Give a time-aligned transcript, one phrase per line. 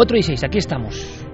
[0.00, 1.26] 4 y 6, aquí estamos.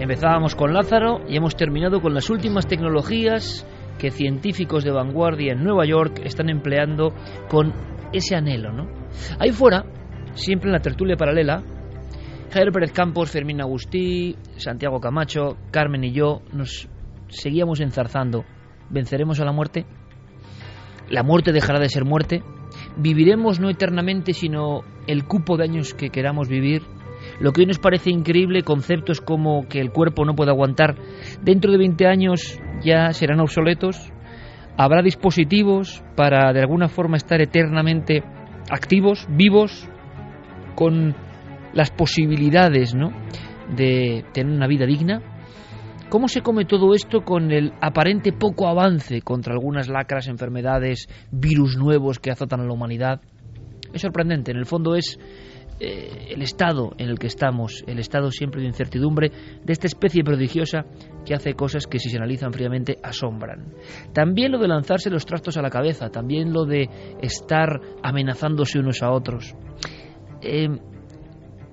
[0.00, 3.64] Empezábamos con Lázaro y hemos terminado con las últimas tecnologías
[4.00, 7.14] que científicos de vanguardia en Nueva York están empleando
[7.48, 7.72] con
[8.12, 8.88] ese anhelo, ¿no?
[9.38, 9.84] Ahí fuera,
[10.32, 11.62] siempre en la tertulia paralela,
[12.52, 16.88] Javier Pérez Campos, Fermín Agustí, Santiago Camacho, Carmen y yo nos
[17.28, 18.44] seguíamos enzarzando.
[18.90, 19.86] ¿Venceremos a la muerte?
[21.10, 22.42] ¿La muerte dejará de ser muerte?
[22.96, 26.82] ¿Viviremos no eternamente, sino el cupo de años que queramos vivir?
[27.40, 30.96] Lo que hoy nos parece increíble, conceptos como que el cuerpo no puede aguantar,
[31.42, 34.12] dentro de 20 años ya serán obsoletos.
[34.76, 38.22] Habrá dispositivos para de alguna forma estar eternamente
[38.70, 39.88] activos, vivos,
[40.74, 41.14] con
[41.72, 43.10] las posibilidades ¿no?
[43.76, 45.22] de tener una vida digna.
[46.08, 51.76] ¿Cómo se come todo esto con el aparente poco avance contra algunas lacras, enfermedades, virus
[51.76, 53.20] nuevos que azotan a la humanidad?
[53.94, 55.18] Es sorprendente, en el fondo es
[55.80, 59.30] eh, el estado en el que estamos, el estado siempre de incertidumbre
[59.64, 60.84] de esta especie prodigiosa
[61.24, 63.72] que hace cosas que si se analizan fríamente asombran.
[64.12, 66.88] También lo de lanzarse los trastos a la cabeza, también lo de
[67.22, 69.54] estar amenazándose unos a otros.
[70.42, 70.68] Eh,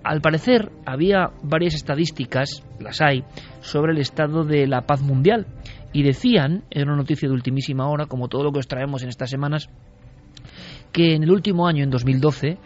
[0.03, 3.23] al parecer había varias estadísticas, las hay,
[3.59, 5.45] sobre el estado de la paz mundial
[5.93, 9.09] y decían, en una noticia de ultimísima hora, como todo lo que os traemos en
[9.09, 9.69] estas semanas,
[10.91, 12.57] que en el último año, en 2012,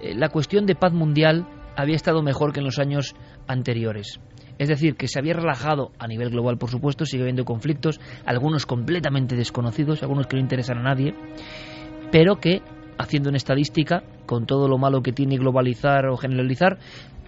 [0.00, 3.14] eh, la cuestión de paz mundial había estado mejor que en los años
[3.46, 4.20] anteriores.
[4.58, 8.66] Es decir, que se había relajado a nivel global, por supuesto, sigue habiendo conflictos, algunos
[8.66, 11.14] completamente desconocidos, algunos que no interesan a nadie,
[12.10, 12.62] pero que,
[12.98, 16.78] haciendo una estadística, con todo lo malo que tiene globalizar o generalizar,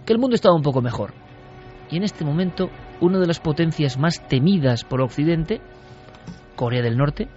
[0.05, 1.15] que el mundo estaba un poco mejor.
[1.91, 5.61] Y en este momento, una de las potencias más temidas por Occidente,
[6.57, 7.29] Corea del Norte,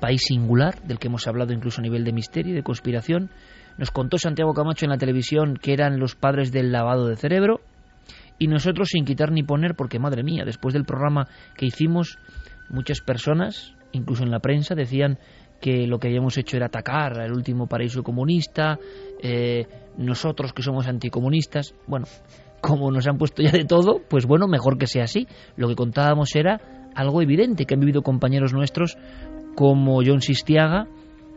[0.00, 3.30] país singular, del que hemos hablado incluso a nivel de misterio y de conspiración,
[3.78, 7.60] nos contó Santiago Camacho en la televisión que eran los padres del lavado de cerebro.
[8.38, 12.18] Y nosotros sin quitar ni poner, porque madre mía, después del programa que hicimos,
[12.70, 15.18] muchas personas, incluso en la prensa, decían
[15.60, 18.78] que lo que habíamos hecho era atacar al último paraíso comunista,
[19.22, 19.66] eh,
[19.98, 22.06] nosotros que somos anticomunistas, bueno,
[22.60, 25.26] como nos han puesto ya de todo, pues bueno, mejor que sea así.
[25.56, 26.60] Lo que contábamos era
[26.94, 28.96] algo evidente que han vivido compañeros nuestros
[29.54, 30.86] como John Sistiaga,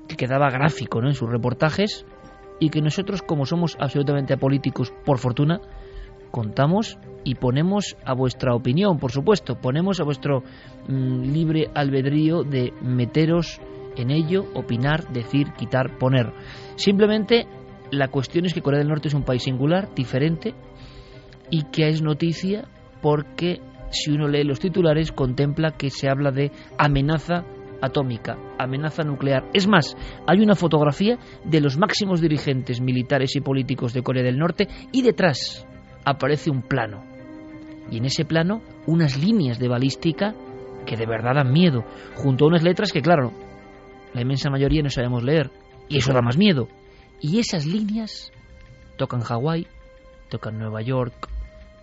[0.08, 1.08] que quedaba gráfico ¿no?
[1.08, 2.06] en sus reportajes,
[2.60, 5.60] y que nosotros, como somos absolutamente apolíticos, por fortuna,
[6.32, 10.44] contamos y ponemos a vuestra opinión, por supuesto, ponemos a vuestro
[10.88, 13.60] mm, libre albedrío de meteros
[13.96, 16.34] en ello, opinar, decir, quitar, poner.
[16.76, 17.48] Simplemente
[17.92, 20.56] la cuestión es que Corea del Norte es un país singular, diferente,
[21.50, 22.68] y que es noticia
[23.02, 27.44] porque si uno lee los titulares contempla que se habla de amenaza
[27.84, 29.50] atómica, amenaza nuclear.
[29.54, 34.40] Es más, hay una fotografía de los máximos dirigentes militares y políticos de Corea del
[34.40, 35.68] Norte y detrás
[36.06, 37.04] aparece un plano.
[37.92, 40.34] Y en ese plano unas líneas de balística
[40.86, 41.84] que de verdad dan miedo,
[42.16, 43.34] junto a unas letras que, claro,
[44.14, 45.50] la inmensa mayoría no sabemos leer,
[45.90, 46.70] y eso da más miedo.
[47.20, 48.32] Y esas líneas
[48.98, 49.68] tocan Hawái,
[50.30, 51.30] tocan Nueva York,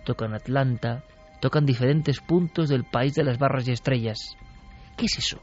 [0.05, 1.03] tocan Atlanta,
[1.41, 4.35] tocan diferentes puntos del país de las barras y estrellas.
[4.97, 5.41] ¿Qué es eso?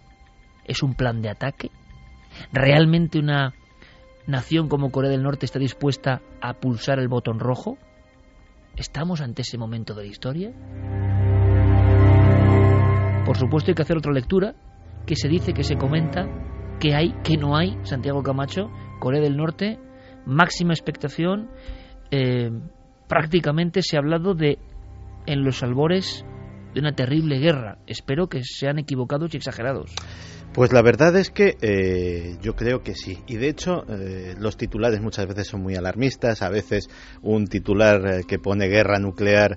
[0.68, 1.70] ¿Es un plan de ataque?
[2.52, 3.54] ¿Realmente una
[4.26, 7.78] nación como Corea del Norte está dispuesta a pulsar el botón rojo?
[8.76, 10.52] ¿Estamos ante ese momento de la historia?
[13.24, 14.54] Por supuesto hay que hacer otra lectura,
[15.06, 16.28] que se dice, que se comenta,
[16.78, 18.70] que hay, que no hay, Santiago Camacho,
[19.00, 19.78] Corea del Norte,
[20.26, 21.50] máxima expectación,
[22.10, 22.50] eh,
[23.08, 24.58] prácticamente se ha hablado de
[25.26, 26.24] en los albores
[26.74, 27.78] de una terrible guerra.
[27.86, 29.94] Espero que sean equivocados y exagerados.
[30.52, 33.22] Pues la verdad es que eh, yo creo que sí.
[33.26, 36.42] Y de hecho, eh, los titulares muchas veces son muy alarmistas.
[36.42, 36.88] A veces
[37.22, 39.56] un titular eh, que pone guerra nuclear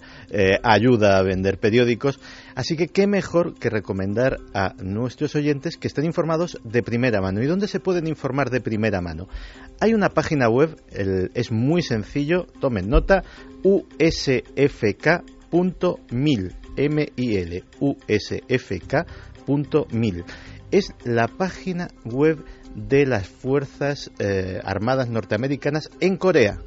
[0.63, 2.19] ayuda a vender periódicos.
[2.55, 7.41] Así que qué mejor que recomendar a nuestros oyentes que estén informados de primera mano.
[7.41, 9.27] ¿Y dónde se pueden informar de primera mano?
[9.79, 13.23] Hay una página web, es muy sencillo, tomen nota,
[13.63, 14.51] usfk.mil
[16.77, 17.43] M-I-L-U-S-F-K.mil.
[20.71, 22.45] Es la página web
[22.75, 26.59] de las Fuerzas eh, Armadas Norteamericanas en Corea.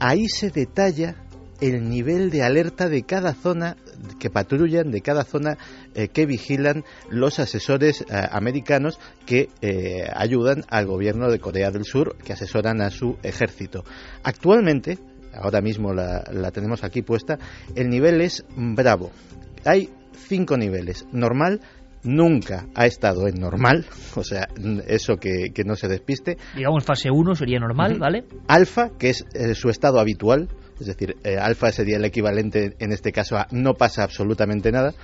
[0.00, 1.14] Ahí se detalla
[1.60, 3.76] el nivel de alerta de cada zona
[4.18, 5.56] que patrullan, de cada zona
[5.94, 9.48] eh, que vigilan los asesores eh, americanos que
[10.14, 13.84] ayudan al gobierno de Corea del Sur, que asesoran a su ejército.
[14.22, 14.98] Actualmente,
[15.32, 17.38] ahora mismo la, tenemos aquí puesta,
[17.74, 19.10] el nivel es bravo.
[19.64, 19.90] Hay
[20.28, 21.06] cinco niveles.
[21.12, 21.60] Normal,
[22.02, 24.48] nunca ha estado en normal, o sea,
[24.86, 26.36] eso que, no se despiste.
[26.56, 28.24] Digamos, fase 1 sería normal, ¿vale?
[28.46, 29.24] Alfa, que es
[29.54, 30.48] su estado habitual,
[30.80, 34.94] es decir, eh, alfa sería el equivalente en este caso a no pasa absolutamente nada.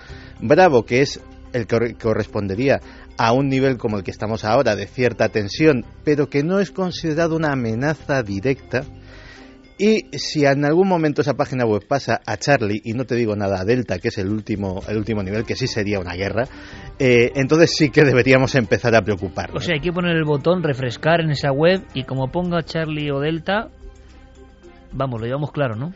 [0.40, 1.20] Bravo, que es
[1.52, 2.80] el que correspondería
[3.16, 6.70] a un nivel como el que estamos ahora, de cierta tensión, pero que no es
[6.70, 8.84] considerado una amenaza directa.
[9.76, 13.34] Y si en algún momento esa página web pasa a Charlie, y no te digo
[13.34, 16.44] nada a Delta, que es el último, el último nivel, que sí sería una guerra,
[16.98, 19.62] eh, entonces sí que deberíamos empezar a preocuparnos.
[19.62, 23.10] O sea, hay que poner el botón refrescar en esa web y como ponga Charlie
[23.10, 23.70] o Delta,
[24.94, 25.92] Vamos, lo llevamos claro, ¿no?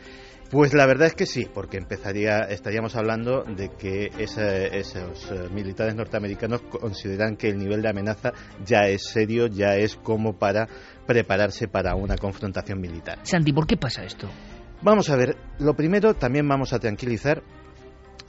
[0.51, 5.93] Pues la verdad es que sí, porque empezaría, estaríamos hablando de que esos eh, militares
[5.93, 8.33] norteamericanos consideran que el nivel de amenaza
[8.65, 10.67] ya es serio, ya es como para
[11.09, 13.17] prepararse para una confrontación militar.
[13.23, 14.29] Santi, ¿por qué pasa esto?
[14.83, 17.41] Vamos a ver, lo primero también vamos a tranquilizar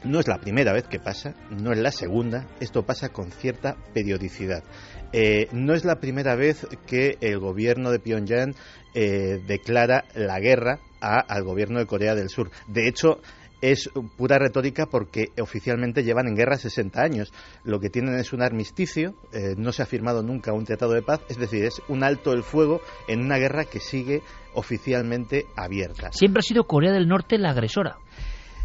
[0.02, 3.76] no es la primera vez que pasa, no es la segunda, esto pasa con cierta
[3.92, 4.64] periodicidad.
[5.12, 8.54] Eh, no es la primera vez que el gobierno de Pyongyang
[8.94, 12.50] eh, declara la guerra al gobierno de Corea del Sur.
[12.66, 13.20] De hecho,
[13.60, 17.32] es pura retórica porque oficialmente llevan en guerra 60 años.
[17.64, 21.02] Lo que tienen es un armisticio, eh, no se ha firmado nunca un tratado de
[21.02, 24.22] paz, es decir, es un alto el fuego en una guerra que sigue
[24.54, 26.10] oficialmente abierta.
[26.12, 27.98] Siempre ha sido Corea del Norte la agresora.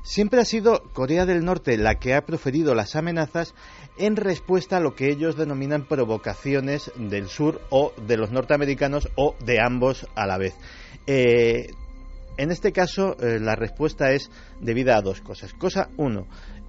[0.03, 3.55] Siempre ha sido Corea del Norte la que ha proferido las amenazas
[3.97, 9.35] en respuesta a lo que ellos denominan provocaciones del sur o de los norteamericanos o
[9.43, 10.55] de ambos a la vez.
[11.07, 11.73] Eh,
[12.37, 14.29] en este caso, eh, la respuesta es
[14.61, 15.53] debida a dos cosas.
[15.53, 16.27] Cosa uno,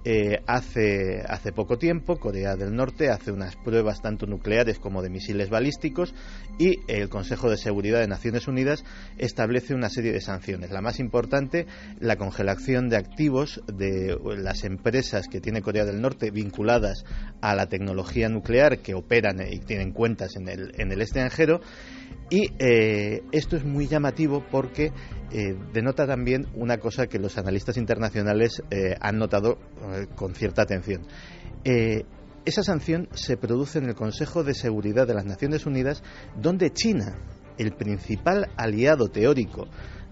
[0.09, 5.09] eh, hace, hace poco tiempo Corea del Norte hace unas pruebas tanto nucleares como de
[5.09, 6.13] misiles balísticos
[6.57, 8.85] y el Consejo de Seguridad de Naciones Unidas
[9.17, 10.71] establece una serie de sanciones.
[10.71, 11.65] La más importante,
[11.99, 17.03] la congelación de activos de las empresas que tiene Corea del Norte vinculadas
[17.41, 21.59] a la tecnología nuclear que operan y tienen cuentas en el, en el extranjero
[22.29, 24.91] y eh, esto es muy llamativo porque
[25.31, 29.57] eh, denota también una cosa que los analistas internacionales eh, han notado
[30.15, 31.05] con cierta atención.
[31.63, 36.03] esa sanción se produce en el Consejo de Seguridad de las Naciones Unidas,
[36.35, 37.15] donde China,
[37.57, 39.67] el principal aliado teórico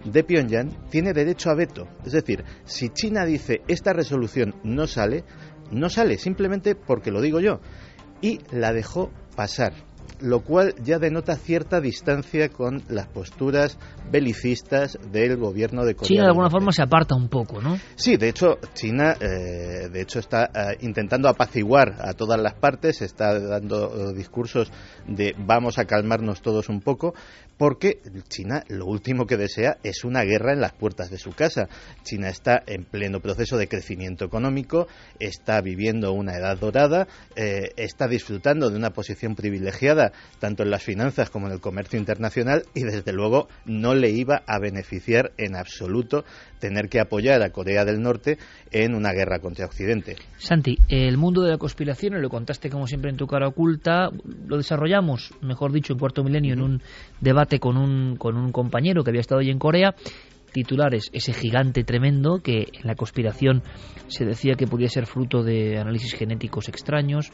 [0.05, 1.87] de Pyongyang, tiene derecho a veto.
[2.05, 5.23] Es decir, si China dice esta resolución no sale,
[5.71, 7.59] no sale simplemente porque lo digo yo.
[8.21, 9.73] Y la dejó pasar
[10.19, 13.77] lo cual ya denota cierta distancia con las posturas
[14.11, 16.07] belicistas del gobierno de Corea.
[16.07, 17.77] China de alguna forma se aparta un poco, ¿no?
[17.95, 23.01] Sí, de hecho China, eh, de hecho está eh, intentando apaciguar a todas las partes,
[23.01, 24.71] está dando eh, discursos
[25.07, 27.13] de vamos a calmarnos todos un poco,
[27.57, 31.67] porque China lo último que desea es una guerra en las puertas de su casa.
[32.03, 34.87] China está en pleno proceso de crecimiento económico,
[35.19, 39.94] está viviendo una edad dorada, está disfrutando de una posición privilegiada
[40.39, 44.43] tanto en las finanzas como en el comercio internacional y desde luego no le iba
[44.47, 46.23] a beneficiar en absoluto
[46.59, 48.37] tener que apoyar a Corea del Norte
[48.71, 50.15] en una guerra contra Occidente.
[50.37, 54.09] Santi, el mundo de la conspiración, lo contaste como siempre en tu cara oculta,
[54.47, 56.81] lo desarrollamos, mejor dicho, en cuarto milenio en un
[57.21, 59.95] debate con un, con un compañero que había estado allí en Corea
[60.55, 63.61] titulares, ese gigante tremendo que en la conspiración
[64.07, 67.29] se decía que podía ser fruto de análisis genéticos extraños,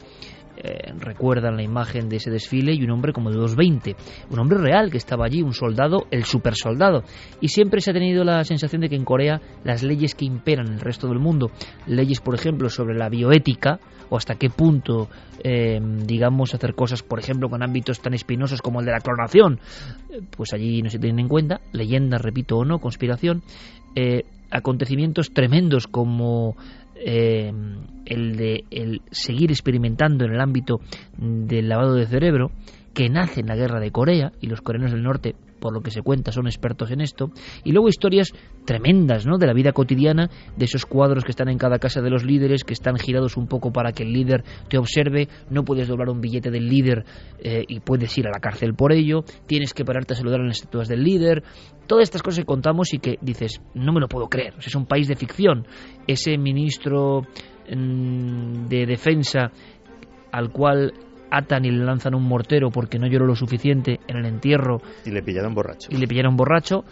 [0.64, 3.96] eh, recuerdan la imagen de ese desfile y un hombre como de 2.20,
[4.30, 7.02] un hombre real que estaba allí, un soldado, el supersoldado.
[7.40, 10.68] Y siempre se ha tenido la sensación de que en Corea las leyes que imperan
[10.68, 11.50] en el resto del mundo,
[11.86, 15.08] leyes por ejemplo sobre la bioética o hasta qué punto,
[15.42, 19.58] eh, digamos, hacer cosas por ejemplo con ámbitos tan espinosos como el de la clonación,
[20.10, 23.42] eh, pues allí no se tienen en cuenta, leyenda, repito o no, conspiración,
[24.50, 26.56] acontecimientos tremendos como
[27.04, 27.52] eh,
[28.04, 30.80] el de el seguir experimentando en el ámbito
[31.16, 32.50] del lavado de cerebro
[32.94, 35.92] que nace en la guerra de Corea y los coreanos del norte por lo que
[35.92, 37.30] se cuenta son expertos en esto,
[37.62, 38.32] y luego historias
[38.66, 39.38] tremendas, ¿no?
[39.38, 42.64] De la vida cotidiana, de esos cuadros que están en cada casa de los líderes,
[42.64, 46.20] que están girados un poco para que el líder te observe, no puedes doblar un
[46.20, 47.04] billete del líder
[47.38, 50.48] eh, y puedes ir a la cárcel por ello, tienes que pararte a saludar en
[50.48, 51.44] las estatuas del líder,
[51.86, 54.86] todas estas cosas que contamos y que dices, no me lo puedo creer, es un
[54.86, 55.66] país de ficción,
[56.08, 57.22] ese ministro
[57.70, 59.52] mm, de defensa
[60.32, 60.92] al cual
[61.32, 64.80] atan y le lanzan un mortero porque no lloró lo suficiente en el entierro.
[65.04, 65.88] Y le pillaron borracho.
[65.90, 66.84] Y le pillaron borracho.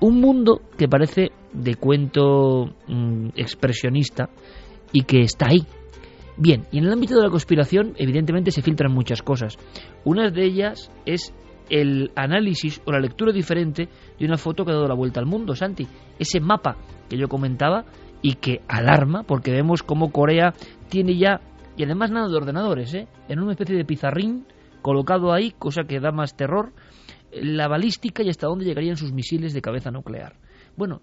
[0.00, 4.30] Un mundo que parece de cuento mm, expresionista
[4.92, 5.64] y que está ahí.
[6.36, 9.56] Bien, y en el ámbito de la conspiración, evidentemente se filtran muchas cosas.
[10.04, 11.32] Una de ellas es
[11.70, 13.88] el análisis o la lectura diferente
[14.18, 15.86] de una foto que ha dado la vuelta al mundo, Santi.
[16.18, 16.76] Ese mapa
[17.08, 17.84] que yo comentaba
[18.20, 20.54] y que alarma porque vemos cómo Corea
[20.88, 21.40] tiene ya
[21.76, 23.08] y además nada de ordenadores, ¿eh?
[23.28, 24.46] en una especie de pizarrín
[24.82, 26.72] colocado ahí, cosa que da más terror,
[27.32, 30.36] la balística y hasta dónde llegarían sus misiles de cabeza nuclear.
[30.76, 31.00] Bueno,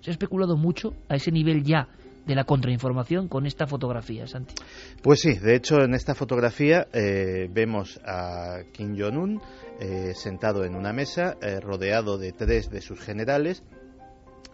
[0.00, 1.88] se ha especulado mucho a ese nivel ya
[2.26, 4.54] de la contrainformación con esta fotografía, Santi.
[5.02, 9.40] Pues sí, de hecho en esta fotografía eh, vemos a Kim Jong-un
[9.80, 13.62] eh, sentado en una mesa, eh, rodeado de tres de sus generales,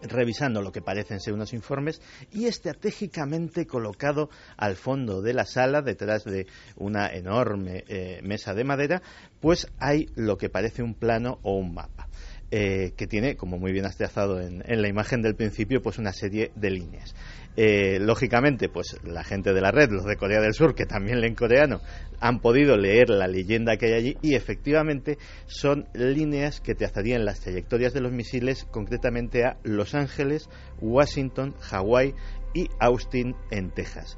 [0.03, 5.81] revisando lo que parecen ser unos informes y estratégicamente colocado al fondo de la sala,
[5.81, 9.01] detrás de una enorme eh, mesa de madera,
[9.39, 12.07] pues hay lo que parece un plano o un mapa.
[12.53, 15.97] Eh, que tiene, como muy bien has trazado en, en, la imagen del principio, pues
[15.97, 17.15] una serie de líneas.
[17.57, 21.19] Eh, lógicamente, pues la gente de la red, los de Corea del Sur, que también
[21.19, 21.81] leen coreano,
[22.19, 25.17] han podido leer la leyenda que hay allí y efectivamente
[25.47, 32.13] son líneas que trazarían las trayectorias de los misiles concretamente a Los Ángeles, Washington, Hawái
[32.53, 34.17] y Austin en Texas.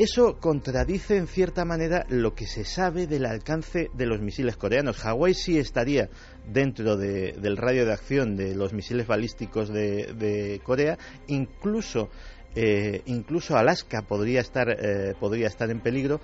[0.00, 4.96] Eso contradice en cierta manera lo que se sabe del alcance de los misiles coreanos.
[4.96, 6.08] Hawái sí estaría
[6.50, 12.08] dentro del radio de acción de los misiles balísticos de, de Corea, incluso
[12.54, 16.22] eh, incluso Alaska podría estar, eh, podría estar en peligro,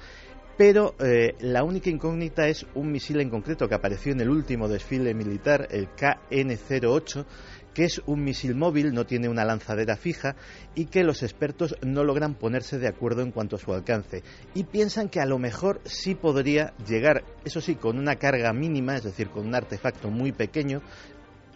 [0.57, 4.69] pero eh, la única incógnita es un misil en concreto que apareció en el último
[4.69, 7.27] desfile militar, el KN-08,
[7.75, 10.35] que es un misil móvil, no tiene una lanzadera fija
[10.75, 14.23] y que los expertos no logran ponerse de acuerdo en cuanto a su alcance.
[14.55, 18.97] Y piensan que a lo mejor sí podría llegar, eso sí, con una carga mínima,
[18.97, 20.81] es decir, con un artefacto muy pequeño,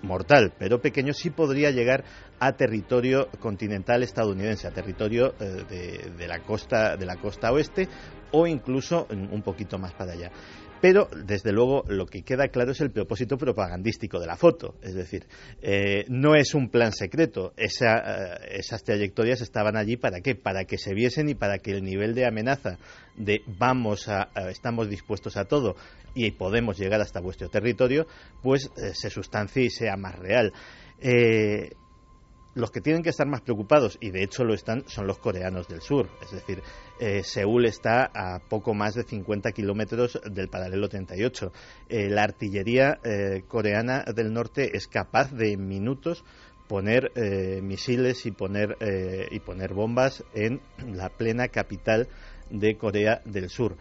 [0.02, 2.04] mortal, pero pequeño, sí podría llegar
[2.38, 7.88] a territorio continental estadounidense, a territorio eh, de, la costa, de la costa oeste
[8.32, 10.30] o incluso un poquito más para allá.
[10.80, 14.76] Pero, desde luego, lo que queda claro es el propósito propagandístico de la foto.
[14.82, 15.26] Es decir,
[15.60, 17.52] eh, no es un plan secreto.
[17.56, 17.68] Eh,
[18.50, 20.34] esas trayectorias estaban allí para qué?
[20.34, 22.78] Para que se viesen y para que el nivel de amenaza
[23.16, 25.76] de vamos a, estamos dispuestos a todo
[26.14, 28.06] y podemos llegar hasta vuestro territorio,
[28.42, 30.52] pues eh, se sustancie y sea más real.
[32.50, 35.18] Eh, los que tienen que estar más preocupados, y de hecho lo están, son los
[35.18, 36.08] coreanos del sur.
[36.22, 36.62] Es decir,
[36.98, 41.52] eh, Seúl está a poco más de 50 kilómetros del paralelo 38.
[41.88, 43.00] la artillería
[43.48, 46.24] coreana del norte es capaz de en minutos
[46.68, 47.12] poner
[47.62, 48.76] misiles y poner,
[49.30, 52.08] y poner bombas en la plena capital
[52.50, 53.76] de Corea del Sur.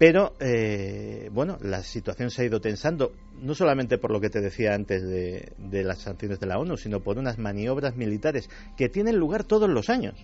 [0.00, 4.40] Pero, eh, bueno, la situación se ha ido tensando, no solamente por lo que te
[4.40, 8.88] decía antes de, de, las sanciones de la ONU, sino por unas maniobras militares que
[8.88, 10.14] tienen lugar todos los años.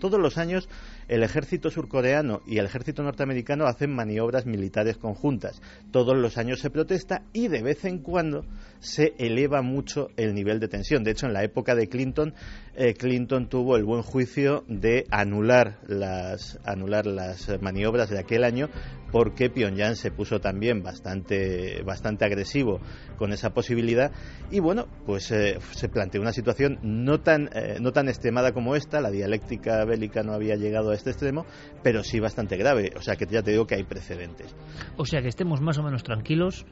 [0.00, 0.68] Todos los años
[1.08, 5.60] el ejército surcoreano y el ejército norteamericano hacen maniobras militares conjuntas.
[5.90, 8.44] Todos los años se protesta y de vez en cuando
[8.80, 11.04] se eleva mucho el nivel de tensión.
[11.04, 12.34] De hecho, en la época de Clinton,
[12.74, 18.68] eh, Clinton tuvo el buen juicio de anular las, anular las maniobras de aquel año
[19.12, 22.80] porque Pyongyang se puso también bastante, bastante agresivo
[23.18, 24.10] con esa posibilidad
[24.50, 28.74] y bueno, pues eh, se planteó una situación no tan, eh, no tan extremada como
[28.74, 31.46] esta, la dialéctica bélica no había llegado a este extremo,
[31.82, 34.54] pero sí bastante grave, o sea que ya te digo que hay precedentes.
[34.96, 36.66] O sea que estemos más o menos tranquilos.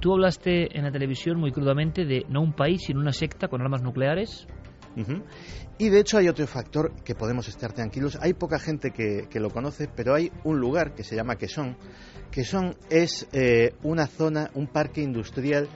[0.00, 3.60] Tú hablaste en la televisión muy crudamente de no un país, sino una secta con
[3.60, 4.46] armas nucleares.
[5.78, 8.18] Y de hecho hay otro factor que podemos estar tranquilos.
[8.20, 11.76] Hay poca gente que, lo conoce, pero hay un lugar que se llama Quezón.
[12.30, 15.68] Quezón es eh, una zona, un parque industrial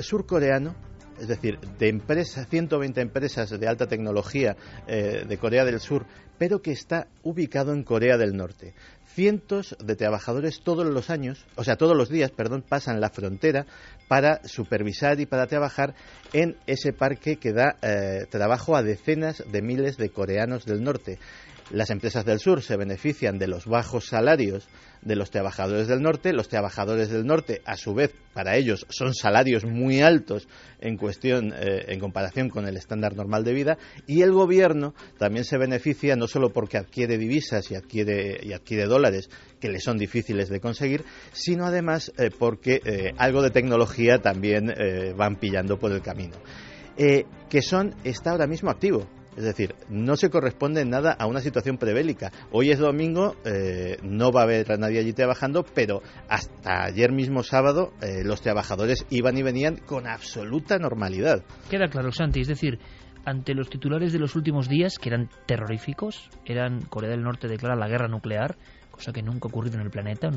[0.00, 0.74] surcoreano,
[1.18, 6.06] es decir, de empresas, 120 empresas de alta tecnología eh, de Corea del Sur,
[6.40, 8.72] pero que está ubicado en Corea del Norte
[9.14, 13.66] cientos de trabajadores todos los años, o sea, todos los días, perdón, pasan la frontera
[14.08, 15.94] para supervisar y para trabajar
[16.32, 21.18] en ese parque que da eh, trabajo a decenas de miles de coreanos del norte.
[21.70, 24.68] Las empresas del sur se benefician de los bajos salarios
[25.02, 26.32] de los trabajadores del norte.
[26.32, 30.48] Los trabajadores del norte, a su vez, para ellos son salarios muy altos
[30.80, 33.78] en cuestión, eh, en comparación con el estándar normal de vida.
[34.08, 38.86] Y el gobierno también se beneficia no solo porque adquiere divisas y adquiere, y adquiere
[38.86, 44.18] dólares que le son difíciles de conseguir, sino además eh, porque eh, algo de tecnología
[44.18, 44.74] también
[45.16, 46.36] van pillando por el camino.
[46.96, 49.19] que son está ahora mismo activo.
[49.36, 52.32] Es decir, no se corresponde nada a una situación prebélica.
[52.50, 57.12] Hoy es domingo, eh, no va a haber a nadie allí trabajando, pero hasta ayer
[57.12, 61.44] mismo sábado eh, los trabajadores iban y venían con absoluta normalidad.
[61.70, 62.80] Queda claro, Santi, es decir,
[63.24, 67.76] ante los titulares de los últimos días, que eran terroríficos, eran Corea del Norte declara
[67.76, 68.56] la guerra nuclear,
[68.90, 70.28] cosa que nunca ha ocurrido en el planeta,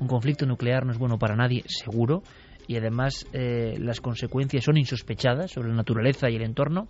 [0.00, 2.22] un conflicto nuclear no es bueno para nadie, seguro,
[2.66, 6.88] y además eh, las consecuencias son insospechadas sobre la naturaleza y el entorno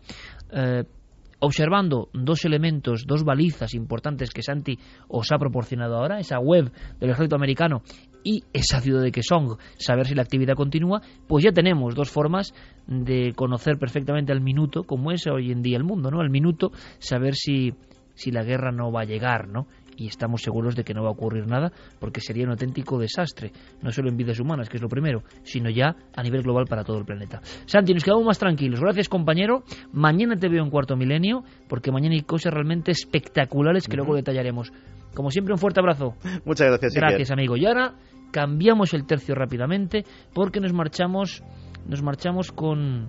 [1.44, 7.10] observando dos elementos, dos balizas importantes que Santi os ha proporcionado ahora, esa web del
[7.10, 7.82] ejército americano
[8.24, 12.54] y esa ciudad de Kesong, saber si la actividad continúa, pues ya tenemos dos formas
[12.86, 16.20] de conocer perfectamente al minuto, como es hoy en día el mundo, ¿no?
[16.20, 17.74] Al minuto, saber si,
[18.14, 19.66] si la guerra no va a llegar, ¿no?
[19.96, 23.52] Y estamos seguros de que no va a ocurrir nada porque sería un auténtico desastre,
[23.82, 26.84] no solo en vidas humanas, que es lo primero, sino ya a nivel global para
[26.84, 27.40] todo el planeta.
[27.66, 28.80] Santi, nos quedamos más tranquilos.
[28.80, 29.64] Gracias, compañero.
[29.92, 34.72] Mañana te veo en cuarto milenio porque mañana hay cosas realmente espectaculares que luego detallaremos.
[35.14, 36.14] Como siempre, un fuerte abrazo.
[36.44, 36.94] Muchas gracias.
[36.94, 37.56] Gracias, amigo.
[37.56, 37.94] Y ahora
[38.32, 41.42] cambiamos el tercio rápidamente porque nos marchamos,
[41.86, 43.06] nos marchamos con,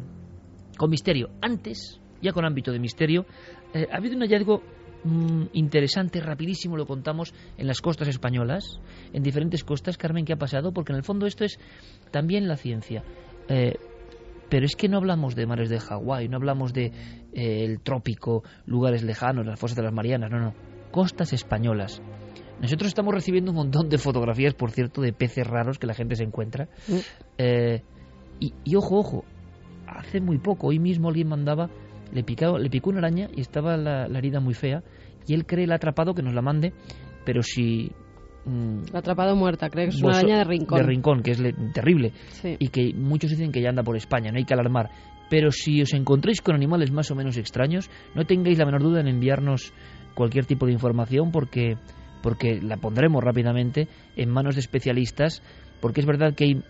[0.77, 1.29] con misterio.
[1.41, 3.25] Antes, ya con ámbito de misterio,
[3.73, 4.61] eh, ha habido un hallazgo
[5.05, 8.79] Mm, interesante, rapidísimo, lo contamos en las costas españolas,
[9.13, 9.97] en diferentes costas.
[9.97, 10.73] Carmen, ¿qué ha pasado?
[10.73, 11.59] Porque en el fondo esto es
[12.09, 13.03] también la ciencia.
[13.47, 13.75] Eh,
[14.49, 16.91] pero es que no hablamos de mares de Hawái, no hablamos de
[17.33, 20.55] eh, el trópico, lugares lejanos, las fosas de las Marianas, no, no.
[20.91, 22.01] Costas españolas.
[22.59, 26.15] Nosotros estamos recibiendo un montón de fotografías, por cierto, de peces raros que la gente
[26.15, 26.67] se encuentra.
[26.87, 26.97] Mm.
[27.37, 27.83] Eh,
[28.39, 29.25] y, ojo, ojo,
[29.87, 31.69] hace muy poco, hoy mismo alguien mandaba
[32.15, 34.81] le, picado, le picó una araña y estaba la, herida muy fea
[35.27, 36.73] y él cree el atrapado que nos la mande,
[37.25, 37.91] pero si...
[38.45, 40.79] Mm, la atrapado muerta, cree que es una araña de rincón.
[40.79, 41.41] De rincón, que es
[41.73, 42.13] terrible.
[42.59, 44.89] Y que muchos dicen que ya anda por España, no hay que alarmar.
[45.29, 49.01] Pero si os encontréis con animales más o menos extraños, no tengáis la menor duda
[49.01, 49.73] en enviarnos
[50.13, 51.77] cualquier tipo de información porque,
[52.21, 55.41] porque la pondremos rápidamente en manos de especialistas
[55.81, 56.63] porque es verdad que hay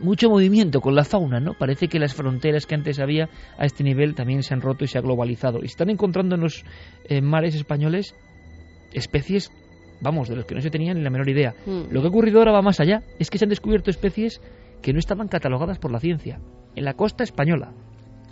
[0.00, 1.54] mucho movimiento con la fauna, ¿no?
[1.54, 4.88] Parece que las fronteras que antes había a este nivel también se han roto y
[4.88, 5.60] se ha globalizado.
[5.62, 6.64] Y están encontrando en los
[7.08, 8.14] eh, mares españoles
[8.92, 9.50] especies,
[10.00, 11.54] vamos, de los que no se tenían ni la menor idea.
[11.66, 11.92] Mm.
[11.92, 13.02] Lo que ha ocurrido ahora va más allá.
[13.18, 14.40] Es que se han descubierto especies
[14.82, 16.40] que no estaban catalogadas por la ciencia
[16.74, 17.72] en la costa española.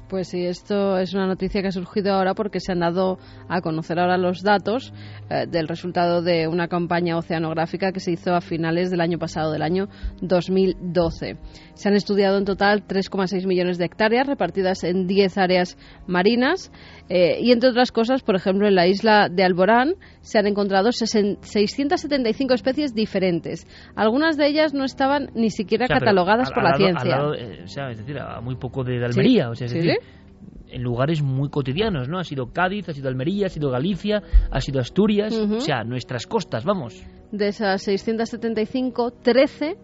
[0.09, 3.62] Pues sí, esto es una noticia que ha surgido ahora porque se han dado a
[3.62, 4.93] conocer ahora los datos
[5.31, 9.51] eh, del resultado de una campaña oceanográfica que se hizo a finales del año pasado,
[9.51, 9.88] del año
[10.21, 11.38] 2012.
[11.73, 16.71] Se han estudiado en total 3,6 millones de hectáreas repartidas en 10 áreas marinas
[17.09, 20.91] eh, y, entre otras cosas, por ejemplo, en la isla de Alborán se han encontrado
[20.91, 23.67] 675 especies diferentes.
[23.95, 27.19] Algunas de ellas no estaban ni siquiera catalogadas por la ciencia.
[27.37, 29.51] Eh, o sea, es decir, a muy poco de, Almería.
[29.51, 32.19] O sea, en lugares muy cotidianos, ¿no?
[32.19, 36.27] Ha sido Cádiz, ha sido Almería, ha sido Galicia, ha sido Asturias, o sea, nuestras
[36.27, 37.05] costas, vamos.
[37.31, 39.77] De esas 675, 13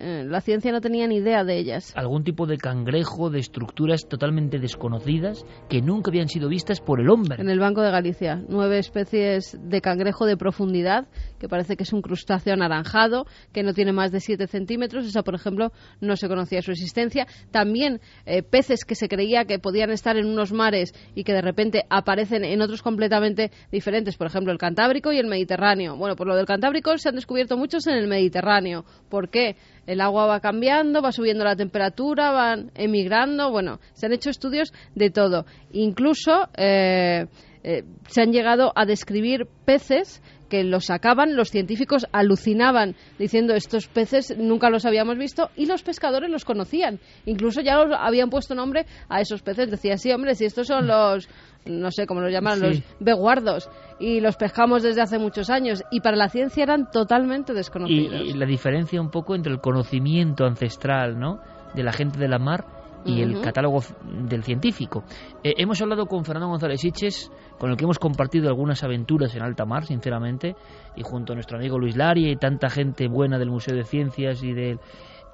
[0.00, 1.92] eh, la ciencia no tenía ni idea de ellas.
[1.96, 7.10] Algún tipo de cangrejo, de estructuras totalmente desconocidas que nunca habían sido vistas por el
[7.10, 7.40] hombre.
[7.40, 11.08] En el Banco de Galicia, nueve especies de cangrejo de profundidad,
[11.38, 15.06] que parece que es un crustáceo anaranjado, que no tiene más de 7 centímetros.
[15.06, 17.26] Esa, por ejemplo, no se conocía su existencia.
[17.50, 21.42] También eh, peces que se creía que podían estar en unos mares y que de
[21.42, 25.96] repente aparecen en otros completamente diferentes, por ejemplo, el Cantábrico y el Mediterráneo.
[25.96, 28.84] Bueno, por lo del Cantábrico se han descubierto muchos en el Mediterráneo.
[29.08, 29.56] ¿Por qué?
[29.88, 34.74] El agua va cambiando, va subiendo la temperatura, van emigrando, bueno, se han hecho estudios
[34.94, 35.46] de todo.
[35.72, 37.26] Incluso eh,
[37.64, 43.86] eh, se han llegado a describir peces que los sacaban, los científicos alucinaban diciendo estos
[43.86, 47.00] peces nunca los habíamos visto y los pescadores los conocían.
[47.26, 49.70] Incluso ya los habían puesto nombre a esos peces.
[49.70, 51.28] Decía, sí, hombre, si estos son los,
[51.66, 53.68] no sé cómo los llaman, los beguardos
[54.00, 58.22] y los pescamos desde hace muchos años y para la ciencia eran totalmente desconocidos.
[58.24, 61.40] Y, la diferencia un poco entre el conocimiento ancestral, ¿no?
[61.74, 62.77] de la gente de la mar
[63.08, 65.04] y el catálogo del científico.
[65.42, 69.42] Eh, hemos hablado con Fernando González Siches, con el que hemos compartido algunas aventuras en
[69.42, 70.54] alta mar, sinceramente,
[70.96, 74.42] y junto a nuestro amigo Luis Lari y tanta gente buena del Museo de Ciencias
[74.42, 74.78] y del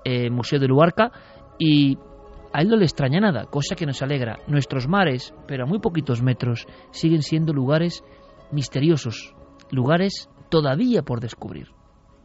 [0.04, 1.10] eh, Museo de Luarca,
[1.58, 1.98] y
[2.52, 4.38] a él no le extraña nada, cosa que nos alegra.
[4.46, 8.04] Nuestros mares, pero a muy poquitos metros, siguen siendo lugares
[8.52, 9.34] misteriosos,
[9.72, 11.68] lugares todavía por descubrir.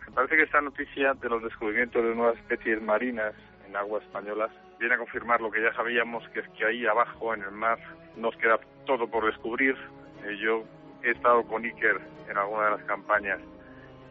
[0.07, 3.33] Me parece que esta noticia de los descubrimientos de nuevas especies marinas
[3.67, 7.33] en aguas españolas viene a confirmar lo que ya sabíamos, que es que ahí abajo
[7.33, 7.77] en el mar
[8.15, 9.75] nos queda todo por descubrir.
[10.25, 10.63] Eh, yo
[11.03, 13.39] he estado con Iker en alguna de las campañas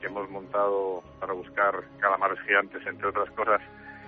[0.00, 3.60] que hemos montado para buscar calamares gigantes, entre otras cosas,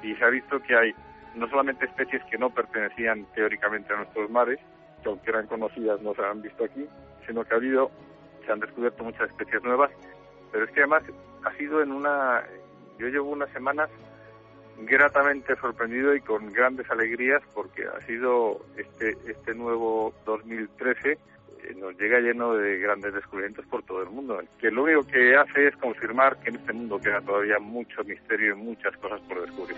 [0.02, 0.94] y se ha visto que hay
[1.34, 4.58] no solamente especies que no pertenecían teóricamente a nuestros mares,
[5.02, 6.86] que aunque eran conocidas no se han visto aquí,
[7.26, 7.90] sino que ha habido,
[8.44, 9.90] se han descubierto muchas especies nuevas,
[10.52, 11.02] pero es que además
[11.44, 12.42] ha sido en una,
[12.98, 13.88] yo llevo unas semanas
[14.86, 21.18] gratamente sorprendido y con grandes alegrías porque ha sido este, este nuevo 2013
[21.62, 25.36] eh, nos llega lleno de grandes descubrimientos por todo el mundo, que lo único que
[25.36, 29.42] hace es confirmar que en este mundo queda todavía mucho misterio y muchas cosas por
[29.42, 29.76] descubrir.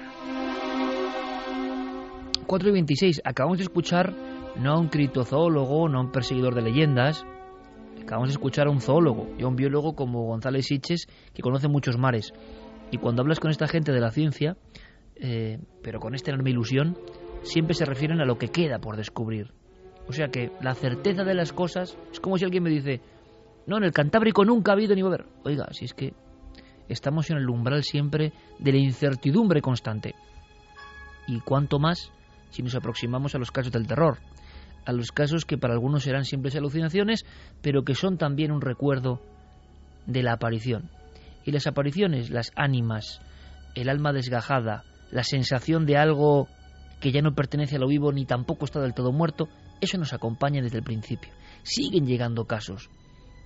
[2.46, 4.12] 4 y 26, acabamos de escuchar
[4.56, 7.24] no a un criptozoólogo, no a un perseguidor de leyendas,
[8.02, 11.68] acabamos de escuchar a un zoólogo y a un biólogo como González Siches, que conoce
[11.68, 12.32] muchos mares.
[12.90, 14.56] Y cuando hablas con esta gente de la ciencia,
[15.22, 16.98] eh, pero con esta enorme ilusión,
[17.42, 19.52] siempre se refieren a lo que queda por descubrir.
[20.08, 23.00] O sea que la certeza de las cosas es como si alguien me dice,
[23.66, 25.26] no, en el Cantábrico nunca ha habido ni va a haber.
[25.44, 26.12] Oiga, si es que
[26.88, 30.16] estamos en el umbral siempre de la incertidumbre constante.
[31.28, 32.10] Y cuanto más
[32.50, 34.18] si nos aproximamos a los casos del terror,
[34.84, 37.24] a los casos que para algunos serán simples alucinaciones,
[37.62, 39.22] pero que son también un recuerdo
[40.06, 40.90] de la aparición.
[41.44, 43.20] Y las apariciones, las ánimas,
[43.76, 46.48] el alma desgajada, la sensación de algo
[47.00, 49.48] que ya no pertenece a lo vivo ni tampoco está del todo muerto,
[49.80, 51.32] eso nos acompaña desde el principio.
[51.62, 52.90] Siguen llegando casos,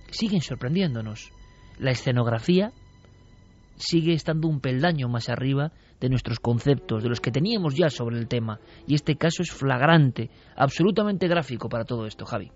[0.09, 1.31] siguen sorprendiéndonos.
[1.77, 2.71] La escenografía
[3.75, 8.17] sigue estando un peldaño más arriba de nuestros conceptos, de los que teníamos ya sobre
[8.17, 8.59] el tema.
[8.87, 12.51] Y este caso es flagrante, absolutamente gráfico para todo esto, Javi.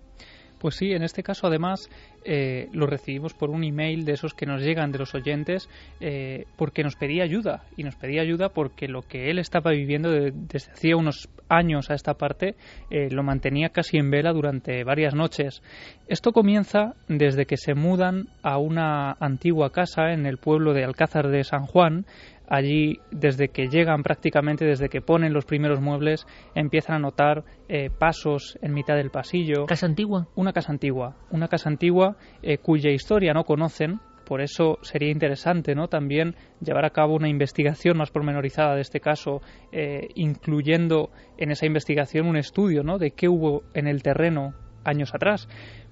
[0.62, 1.90] Pues sí, en este caso además
[2.24, 6.44] eh, lo recibimos por un email de esos que nos llegan de los oyentes eh,
[6.56, 10.70] porque nos pedía ayuda y nos pedía ayuda porque lo que él estaba viviendo desde
[10.70, 12.54] hacía unos años a esta parte
[12.90, 15.62] eh, lo mantenía casi en vela durante varias noches.
[16.08, 21.28] Esto comienza desde que se mudan a una antigua casa en el pueblo de Alcázar
[21.28, 22.06] de San Juan
[22.52, 27.88] allí desde que llegan prácticamente, desde que ponen los primeros muebles, empiezan a notar eh,
[27.88, 29.64] pasos en mitad del pasillo.
[29.64, 30.28] ¿Casa antigua?
[30.36, 34.00] Una casa antigua, una casa antigua eh, cuya historia no conocen,
[34.32, 35.88] por eso sería interesante ¿no?
[35.88, 39.42] también llevar a cabo una investigación más pormenorizada de este caso,
[39.72, 42.96] eh, incluyendo en esa investigación un estudio ¿no?
[42.96, 45.50] de qué hubo en el terreno años atrás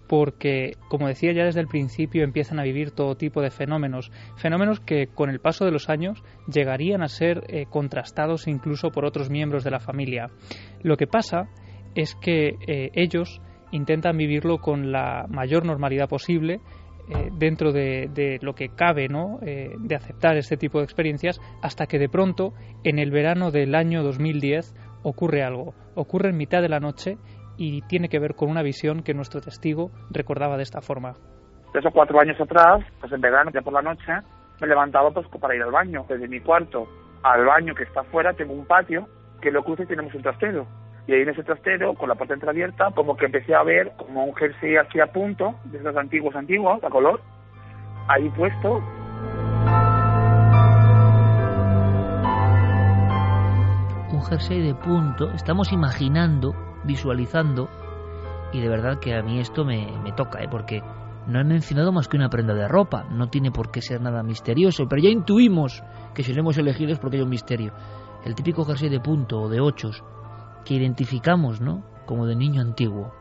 [0.08, 4.80] porque, como decía ya desde el principio, empiezan a vivir todo tipo de fenómenos, fenómenos
[4.80, 9.28] que con el paso de los años llegarían a ser eh, contrastados incluso por otros
[9.28, 10.30] miembros de la familia.
[10.82, 11.50] Lo que pasa
[11.94, 16.60] es que eh, ellos intentan vivirlo con la mayor normalidad posible,
[17.10, 19.38] eh, dentro de, lo que cabe ¿no?
[19.40, 22.52] de aceptar este tipo de experiencias, hasta que de pronto,
[22.84, 25.74] en el verano del año 2010, ocurre algo.
[25.94, 27.18] Ocurre en mitad de la noche
[27.56, 31.14] y tiene que ver con una visión que nuestro testigo recordaba de esta forma.
[31.72, 34.12] Tres cuatro años atrás, pues en verano, ya por la noche,
[34.60, 36.04] me levantaba pues para ir al baño.
[36.08, 36.88] Desde mi cuarto
[37.22, 39.06] al baño que está afuera tengo un patio
[39.40, 40.66] que lo cruce y tenemos un trastero.
[41.10, 44.22] Y ahí en ese trastero, con la puerta entreabierta, como que empecé a ver como
[44.26, 47.20] un jersey aquí a punto, de esos antiguos antiguos, a color,
[48.06, 48.76] ahí puesto.
[54.12, 57.68] Un jersey de punto, estamos imaginando visualizando
[58.52, 60.48] y de verdad que a mí esto me, toca, ¿eh?
[60.48, 60.80] porque
[61.26, 64.22] no he mencionado más que una prenda de ropa, no tiene por qué ser nada
[64.22, 65.82] misterioso, pero ya intuimos
[66.14, 67.72] que si lo hemos elegido es porque hay un misterio.
[68.24, 70.04] El típico jersey de punto o de ochos
[70.64, 71.84] que identificamos, ¿no?
[72.06, 73.12] Como de niño antiguo.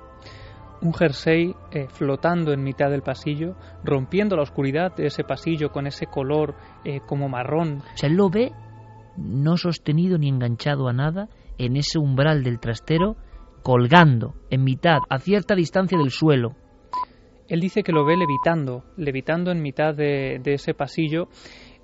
[0.81, 5.87] Un jersey eh, flotando en mitad del pasillo, rompiendo la oscuridad de ese pasillo con
[5.87, 7.83] ese color eh, como marrón.
[7.93, 8.53] O sea, él lo ve
[9.17, 13.17] no sostenido ni enganchado a nada en ese umbral del trastero
[13.63, 16.55] colgando en mitad, a cierta distancia del suelo.
[17.47, 21.27] Él dice que lo ve levitando, levitando en mitad de, ese pasillo.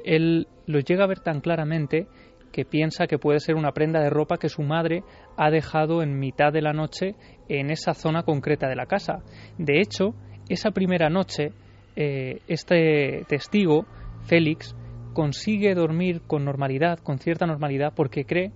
[0.04, 2.08] Él lo llega a ver tan claramente
[2.56, 5.04] que piensa que puede ser una prenda de ropa que su madre
[5.36, 7.16] ha dejado en mitad de la noche
[7.50, 9.24] en esa zona concreta de la casa.
[9.58, 10.16] De hecho,
[10.48, 11.52] esa primera noche,
[11.98, 13.86] eh, este testigo,
[14.24, 14.74] Félix,
[15.12, 18.54] consigue dormir con normalidad, con cierta normalidad, porque cree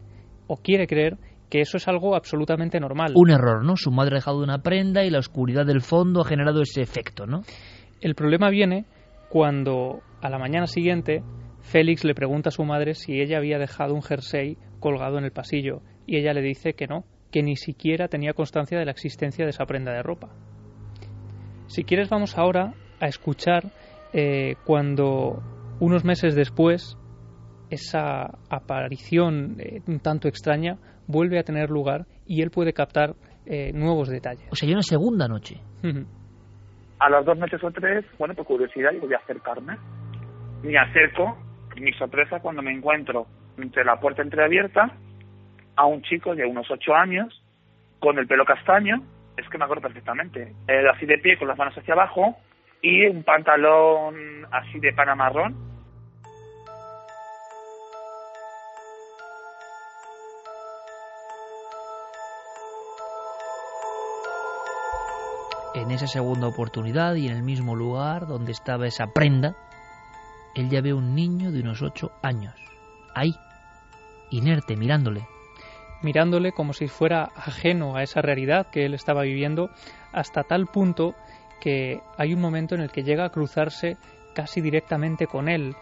[0.48, 1.18] o quiere creer
[1.50, 3.12] que eso es algo absolutamente normal.
[3.16, 3.76] Un error, ¿no?
[3.76, 7.26] Su madre ha dejado una prenda y la oscuridad del fondo ha generado ese efecto,
[7.26, 7.42] ¿no?
[8.00, 8.86] El problema viene
[9.28, 11.22] cuando a la mañana siguiente
[11.62, 15.32] Félix le pregunta a su madre si ella había dejado un jersey colgado en el
[15.32, 19.46] pasillo y ella le dice que no, que ni siquiera tenía constancia de la existencia
[19.46, 20.30] de esa prenda de ropa.
[21.68, 23.66] Si quieres vamos ahora a escuchar
[24.14, 25.44] eh, cuando
[25.80, 26.98] unos meses después
[27.70, 33.14] esa aparición eh, un tanto extraña vuelve a tener lugar y él puede captar
[33.46, 34.48] eh, nuevos detalles.
[34.52, 35.62] O sea, hay una segunda noche.
[37.00, 39.78] a las dos noches o tres, bueno, por curiosidad, yo voy a acercarme.
[40.64, 41.38] Me acerco,
[41.80, 44.92] mi sorpresa cuando me encuentro entre la puerta entreabierta
[45.76, 47.42] a un chico de unos ocho años,
[48.00, 49.02] con el pelo castaño,
[49.38, 52.38] es que me acuerdo perfectamente, eh, así de pie, con las manos hacia abajo,
[52.82, 55.70] y un pantalón así de pana marrón,
[65.76, 69.56] En esa segunda oportunidad y en el mismo lugar donde estaba esa prenda,
[70.60, 72.56] él ya ve un niño de unos ocho años,
[73.16, 73.34] ahí,
[74.30, 75.28] inerte, mirándole.
[76.02, 79.70] Mirándole como si fuera ajeno a esa realidad que él estaba viviendo,
[80.12, 81.16] hasta tal punto
[81.60, 83.98] que hay un momento en el que llega a cruzarse
[84.34, 85.76] casi directamente con él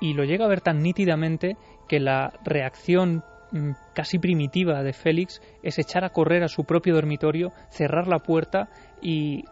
[0.00, 1.56] y lo llega a ver tan nítidamente
[1.86, 6.94] que la reacción mm, casi primitiva de Félix es echar a correr a su propio
[6.94, 8.68] dormitorio, cerrar la puerta
[9.00, 9.44] y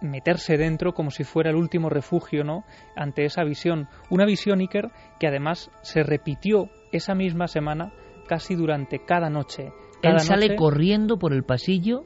[0.00, 2.64] meterse dentro como si fuera el último refugio, ¿no?
[2.96, 7.92] Ante esa visión, una visión Iker que además se repitió esa misma semana
[8.26, 9.72] casi durante cada noche.
[10.02, 12.04] Él sale corriendo por el pasillo.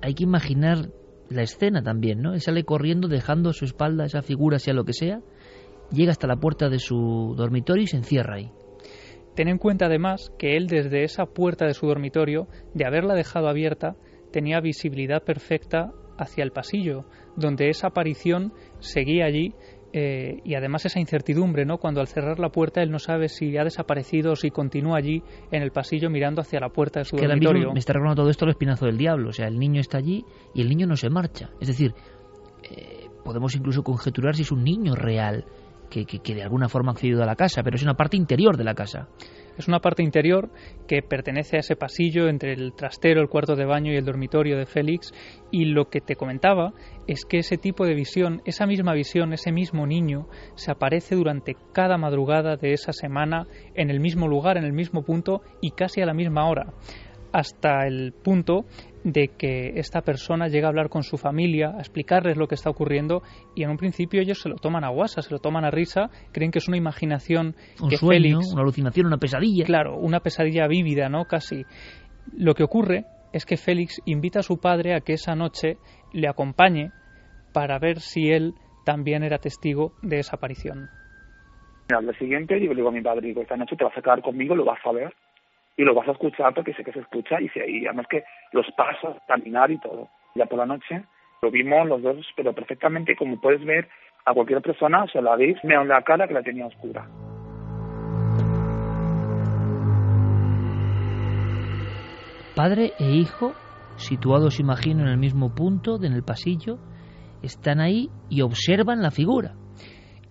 [0.00, 0.90] Hay que imaginar
[1.28, 2.34] la escena también, ¿no?
[2.34, 5.20] Él sale corriendo dejando a su espalda esa figura, sea lo que sea,
[5.90, 8.50] llega hasta la puerta de su dormitorio y se encierra ahí.
[9.34, 13.48] Ten en cuenta además que él desde esa puerta de su dormitorio, de haberla dejado
[13.48, 13.96] abierta,
[14.32, 17.04] tenía visibilidad perfecta hacia el pasillo,
[17.36, 19.54] donde esa aparición seguía allí
[19.92, 21.78] eh, y además esa incertidumbre, ¿no?
[21.78, 25.22] Cuando al cerrar la puerta él no sabe si ha desaparecido o si continúa allí
[25.50, 27.72] en el pasillo mirando hacia la puerta de su que dormitorio.
[27.72, 30.24] me está recordando todo esto el espinazo del diablo, o sea, el niño está allí
[30.54, 31.50] y el niño no se marcha.
[31.60, 31.94] Es decir,
[32.62, 35.46] eh, podemos incluso conjeturar si es un niño real
[35.88, 38.16] que, que, que de alguna forma ha accedido a la casa, pero es una parte
[38.16, 39.08] interior de la casa.
[39.56, 40.50] Es una parte interior
[40.86, 44.58] que pertenece a ese pasillo entre el trastero, el cuarto de baño y el dormitorio
[44.58, 45.12] de Félix.
[45.50, 46.74] Y lo que te comentaba
[47.06, 51.56] es que ese tipo de visión, esa misma visión, ese mismo niño, se aparece durante
[51.72, 56.00] cada madrugada de esa semana en el mismo lugar, en el mismo punto y casi
[56.00, 56.74] a la misma hora
[57.36, 58.64] hasta el punto
[59.04, 62.70] de que esta persona llega a hablar con su familia, a explicarles lo que está
[62.70, 63.20] ocurriendo
[63.54, 66.08] y en un principio ellos se lo toman a guasa, se lo toman a risa,
[66.32, 69.66] creen que es una imaginación un que sueño, Félix, una alucinación, una pesadilla.
[69.66, 71.26] claro, una pesadilla vívida, ¿no?
[71.26, 71.66] Casi.
[72.34, 75.76] Lo que ocurre es que Félix invita a su padre a que esa noche
[76.14, 76.90] le acompañe
[77.52, 78.54] para ver si él
[78.86, 80.88] también era testigo de esa aparición.
[81.94, 84.00] Al día siguiente digo, le digo a mi padre, digo, esta noche te vas a
[84.00, 85.12] quedar conmigo, lo vas a ver
[85.76, 88.24] y lo vas a escuchar porque sé que se escucha y, se, y además que
[88.52, 90.08] los pasos, caminar y todo.
[90.34, 91.04] Ya por la noche
[91.42, 93.88] lo vimos los dos, pero perfectamente como puedes ver
[94.24, 97.06] a cualquier persona, o sea, la veis, me en la cara que la tenía oscura.
[102.56, 103.52] Padre e hijo,
[103.96, 106.78] situados imagino en el mismo punto, en el pasillo,
[107.42, 109.52] están ahí y observan la figura.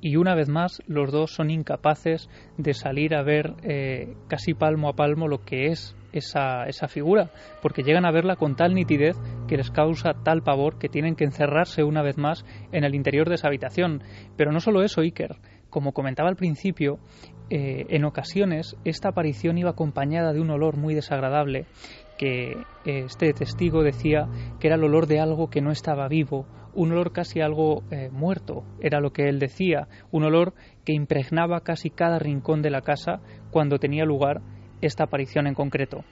[0.05, 4.87] Y una vez más los dos son incapaces de salir a ver eh, casi palmo
[4.87, 7.31] a palmo lo que es esa, esa figura,
[7.63, 11.23] porque llegan a verla con tal nitidez que les causa tal pavor que tienen que
[11.23, 14.03] encerrarse una vez más en el interior de esa habitación.
[14.37, 15.37] Pero no solo eso, Iker,
[15.71, 16.99] como comentaba al principio,
[17.49, 21.65] eh, en ocasiones esta aparición iba acompañada de un olor muy desagradable
[22.19, 22.51] que
[22.85, 24.27] eh, este testigo decía
[24.59, 28.09] que era el olor de algo que no estaba vivo, un olor casi algo eh,
[28.11, 32.81] muerto, era lo que él decía, un olor que impregnaba casi cada rincón de la
[32.81, 34.41] casa cuando tenía lugar
[34.81, 36.03] esta aparición en concreto.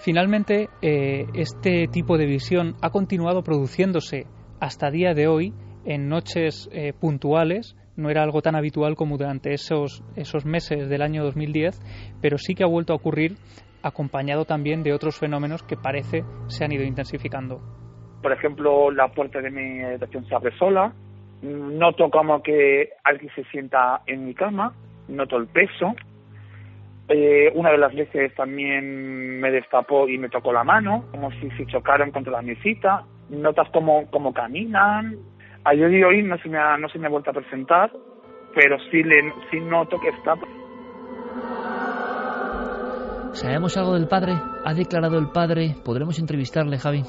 [0.00, 4.26] Finalmente, eh, este tipo de visión ha continuado produciéndose
[4.60, 5.52] hasta día de hoy
[5.84, 11.02] en noches eh, puntuales, no era algo tan habitual como durante esos, esos meses del
[11.02, 11.80] año 2010,
[12.20, 13.36] pero sí que ha vuelto a ocurrir
[13.82, 17.77] acompañado también de otros fenómenos que parece se han ido intensificando.
[18.22, 20.92] Por ejemplo, la puerta de mi habitación se abre sola,
[21.42, 24.72] noto como que alguien se sienta en mi cama,
[25.08, 25.94] noto el peso.
[27.08, 31.50] Eh, una de las veces también me destapó y me tocó la mano, como si
[31.52, 33.04] se chocaran contra la mesita.
[33.30, 35.16] Notas cómo, cómo caminan.
[35.64, 37.90] A día de hoy no se me ha, no se me ha vuelto a presentar,
[38.54, 40.34] pero sí, le, sí noto que está
[43.32, 44.32] ¿Sabemos algo del padre?
[44.64, 45.76] ¿Ha declarado el padre?
[45.84, 47.02] ¿Podremos entrevistarle, Javi?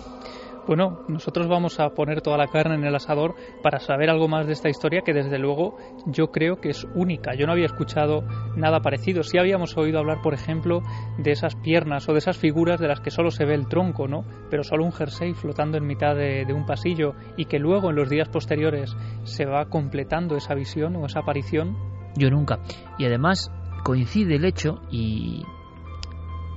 [0.69, 4.45] Bueno, nosotros vamos a poner toda la carne en el asador para saber algo más
[4.45, 7.33] de esta historia que desde luego yo creo que es única.
[7.33, 8.21] Yo no había escuchado
[8.55, 9.23] nada parecido.
[9.23, 10.83] Sí habíamos oído hablar, por ejemplo,
[11.17, 14.07] de esas piernas o de esas figuras de las que solo se ve el tronco,
[14.07, 14.25] ¿no?
[14.51, 17.95] Pero solo un jersey flotando en mitad de, de un pasillo y que luego en
[17.95, 21.77] los días posteriores se va completando esa visión o esa aparición.
[22.15, 22.59] Yo nunca.
[22.99, 23.51] Y además
[23.83, 25.41] coincide el hecho y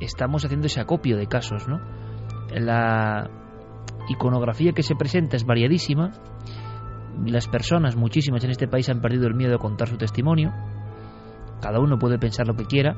[0.02, 1.80] estamos haciendo ese acopio de casos, ¿no?
[2.50, 3.41] La
[4.08, 6.12] iconografía que se presenta es variadísima.
[7.26, 10.52] Las personas, muchísimas en este país, han perdido el miedo a contar su testimonio.
[11.60, 12.96] Cada uno puede pensar lo que quiera.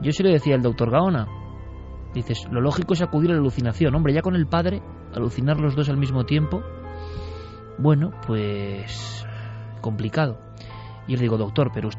[0.00, 1.26] Yo se lo decía al doctor Gaona.
[2.14, 3.94] Dices, lo lógico es acudir a la alucinación.
[3.94, 4.82] Hombre, ya con el padre,
[5.14, 6.62] alucinar los dos al mismo tiempo.
[7.78, 9.26] Bueno, pues
[9.80, 10.38] complicado.
[11.06, 11.90] Y le digo, doctor, pero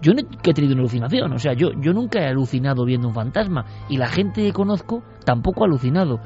[0.00, 3.14] yo no he tenido una alucinación, o sea, yo, yo nunca he alucinado viendo un
[3.14, 6.20] fantasma y la gente que conozco tampoco ha alucinado.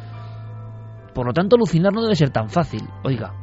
[1.14, 3.34] Por lo tanto, alucinar no debe ser tan fácil, oiga.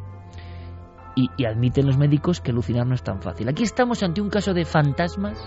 [1.15, 3.49] Y, admiten los médicos que alucinar no es tan fácil.
[3.49, 5.39] Aquí estamos ante un caso de fantasmas.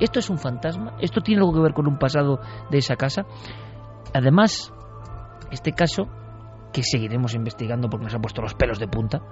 [0.00, 0.96] ¿Esto es un fantasma?
[1.00, 3.24] ¿Esto tiene algo que ver con un pasado de esa casa?
[4.12, 4.72] Además,
[5.50, 6.08] este caso,
[6.72, 9.22] que seguiremos investigando porque nos ha puesto los pelos de punta,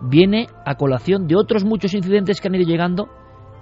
[0.00, 3.08] viene a colación de otros muchos incidentes que han ido llegando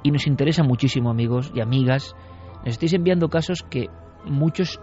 [0.02, 2.14] y nos interesa muchísimo, amigos y amigas.
[2.58, 3.88] Nos estáis enviando casos que
[4.26, 4.80] muchos,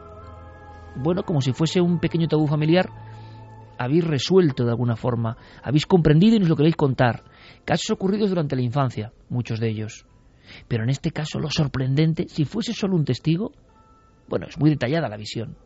[0.95, 2.89] bueno, como si fuese un pequeño tabú familiar,
[3.77, 7.23] habéis resuelto de alguna forma, habéis comprendido y nos lo queréis contar.
[7.65, 10.05] Casos ocurridos durante la infancia, muchos de ellos.
[10.67, 13.51] Pero en este caso lo sorprendente, si fuese solo un testigo,
[14.27, 15.57] bueno, es muy detallada la visión.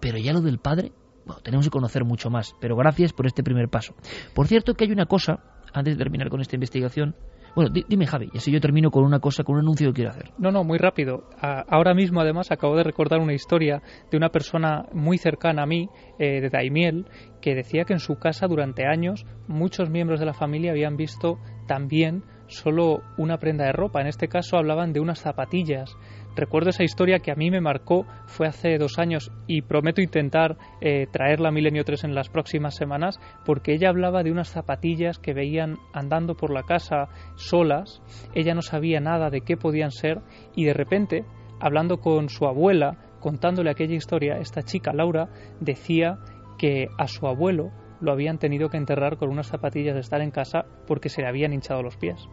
[0.00, 0.92] Pero ya lo del padre,
[1.26, 2.54] bueno, tenemos que conocer mucho más.
[2.60, 3.94] Pero gracias por este primer paso.
[4.34, 5.40] Por cierto que hay una cosa,
[5.72, 7.14] antes de terminar con esta investigación,
[7.58, 10.10] bueno, dime Javi, y así yo termino con una cosa, con un anuncio que quiero
[10.10, 10.30] hacer.
[10.38, 11.24] No, no, muy rápido.
[11.40, 15.88] ahora mismo además acabo de recordar una historia de una persona muy cercana a mí,
[16.20, 17.06] eh, de Daimiel,
[17.42, 21.40] que decía que en su casa durante años muchos miembros de la familia habían visto
[21.66, 24.02] también solo una prenda de ropa.
[24.02, 25.96] En este caso hablaban de unas zapatillas
[26.36, 30.56] Recuerdo esa historia que a mí me marcó, fue hace dos años y prometo intentar
[30.80, 35.18] eh, traerla a Milenio 3 en las próximas semanas, porque ella hablaba de unas zapatillas
[35.18, 38.02] que veían andando por la casa solas,
[38.34, 40.20] ella no sabía nada de qué podían ser
[40.54, 41.24] y de repente,
[41.60, 45.28] hablando con su abuela, contándole aquella historia, esta chica Laura
[45.60, 46.18] decía
[46.56, 50.30] que a su abuelo lo habían tenido que enterrar con unas zapatillas de estar en
[50.30, 52.28] casa porque se le habían hinchado los pies.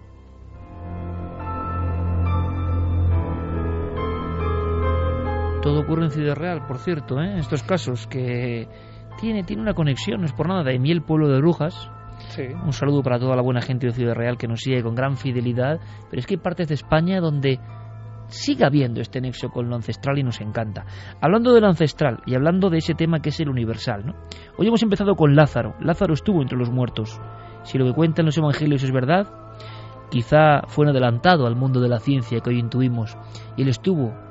[5.65, 7.39] Todo ocurre en Ciudad Real, por cierto, ¿eh?
[7.39, 8.67] estos casos, que
[9.19, 11.89] tiene, tiene una conexión, no es por nada, de Miel, pueblo de brujas.
[12.63, 15.17] Un saludo para toda la buena gente de Ciudad Real que nos sigue con gran
[15.17, 17.59] fidelidad, pero es que hay partes de España donde
[18.27, 20.85] sigue habiendo este nexo con lo ancestral y nos encanta.
[21.19, 24.13] Hablando de lo ancestral y hablando de ese tema que es el universal, ¿no?
[24.59, 25.73] Hoy hemos empezado con Lázaro.
[25.79, 27.19] Lázaro estuvo entre los muertos.
[27.63, 29.33] Si lo que cuentan los evangelios es verdad,
[30.11, 33.17] quizá fue un adelantado al mundo de la ciencia que hoy intuimos.
[33.57, 34.24] Y él estuvo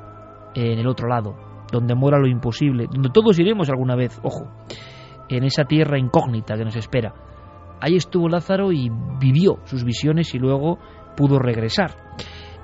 [0.54, 1.36] en el otro lado,
[1.70, 4.50] donde mora lo imposible, donde todos iremos alguna vez, ojo,
[5.28, 7.14] en esa tierra incógnita que nos espera.
[7.80, 8.90] Ahí estuvo Lázaro y
[9.20, 10.78] vivió sus visiones y luego
[11.16, 11.96] pudo regresar.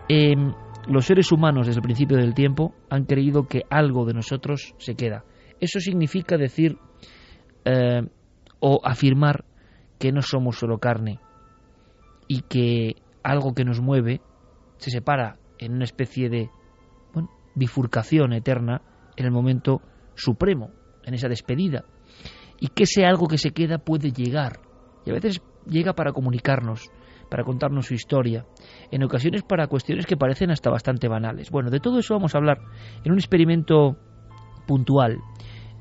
[0.08, 0.52] Em,
[0.86, 4.94] los seres humanos desde el principio del tiempo han creído que algo de nosotros se
[4.94, 5.24] queda.
[5.60, 6.78] Eso significa decir
[7.64, 8.02] eh,
[8.60, 9.44] o afirmar
[9.98, 11.20] que no somos solo carne
[12.26, 14.20] y que algo que nos mueve
[14.78, 16.50] se separa en una especie de
[17.54, 18.82] bifurcación eterna
[19.16, 19.82] en el momento
[20.14, 20.70] supremo,
[21.04, 21.84] en esa despedida.
[22.58, 24.60] Y que ese algo que se queda puede llegar.
[25.04, 26.90] Y a veces llega para comunicarnos,
[27.30, 28.44] para contarnos su historia,
[28.90, 31.50] en ocasiones para cuestiones que parecen hasta bastante banales.
[31.50, 32.58] Bueno, de todo eso vamos a hablar
[33.04, 33.96] en un experimento
[34.66, 35.18] puntual,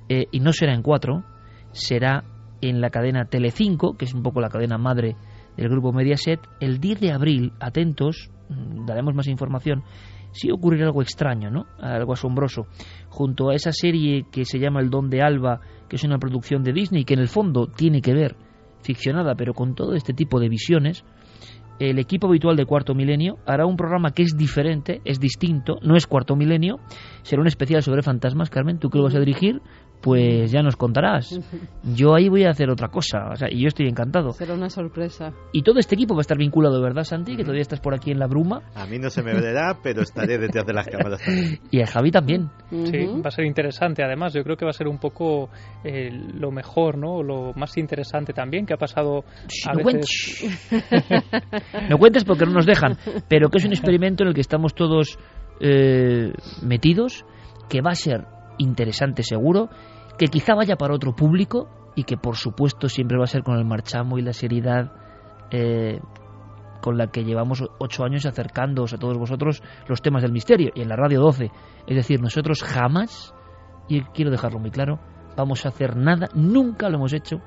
[0.10, 1.23] eh, y no será en cuatro,
[1.71, 2.23] será
[2.62, 5.15] en la cadena Telecinco, que es un poco la cadena madre
[5.55, 9.84] del grupo Mediaset, el 10 de abril, atentos, mm, daremos más información,
[10.32, 11.65] sí ocurrirá algo extraño, ¿no?
[11.80, 12.68] Algo asombroso.
[13.10, 16.63] Junto a esa serie que se llama El Don de Alba, que es una producción
[16.63, 18.36] de Disney, que en el fondo tiene que ver,
[18.82, 21.04] ficcionada, pero con todo este tipo de visiones,
[21.80, 25.96] el equipo habitual de Cuarto Milenio hará un programa que es diferente, es distinto, no
[25.96, 26.80] es Cuarto Milenio,
[27.22, 28.50] será un especial sobre fantasmas.
[28.50, 29.62] Carmen, ¿tú qué lo vas a dirigir?
[30.01, 31.39] Pues ya nos contarás.
[31.95, 34.31] Yo ahí voy a hacer otra cosa, o sea, y yo estoy encantado.
[34.33, 35.33] Será una sorpresa.
[35.51, 37.35] Y todo este equipo va a estar vinculado, ¿verdad, Santi?
[37.35, 38.62] Que todavía estás por aquí en la bruma.
[38.75, 41.59] A mí no se me verá, pero estaré detrás de las cámaras también.
[41.71, 42.49] Y a Javi también.
[42.69, 44.03] Sí, va a ser interesante.
[44.03, 45.49] Además, yo creo que va a ser un poco
[45.83, 47.23] eh, lo mejor, ¿no?
[47.23, 49.23] Lo más interesante también que ha pasado
[49.67, 50.49] a no veces...
[50.69, 51.89] Cuentes.
[51.89, 54.73] no cuentes porque no nos dejan, pero que es un experimento en el que estamos
[54.75, 55.17] todos
[55.60, 57.25] eh, metidos,
[57.69, 58.25] que va a ser
[58.60, 59.69] interesante seguro
[60.17, 63.57] que quizá vaya para otro público y que por supuesto siempre va a ser con
[63.57, 64.91] el marchamo y la seriedad
[65.51, 65.99] eh,
[66.81, 70.81] con la que llevamos ocho años acercándoos a todos vosotros los temas del misterio y
[70.81, 71.51] en la radio 12.
[71.87, 73.33] Es decir, nosotros jamás,
[73.87, 74.99] y quiero dejarlo muy claro,
[75.35, 77.41] vamos a hacer nada, nunca lo hemos hecho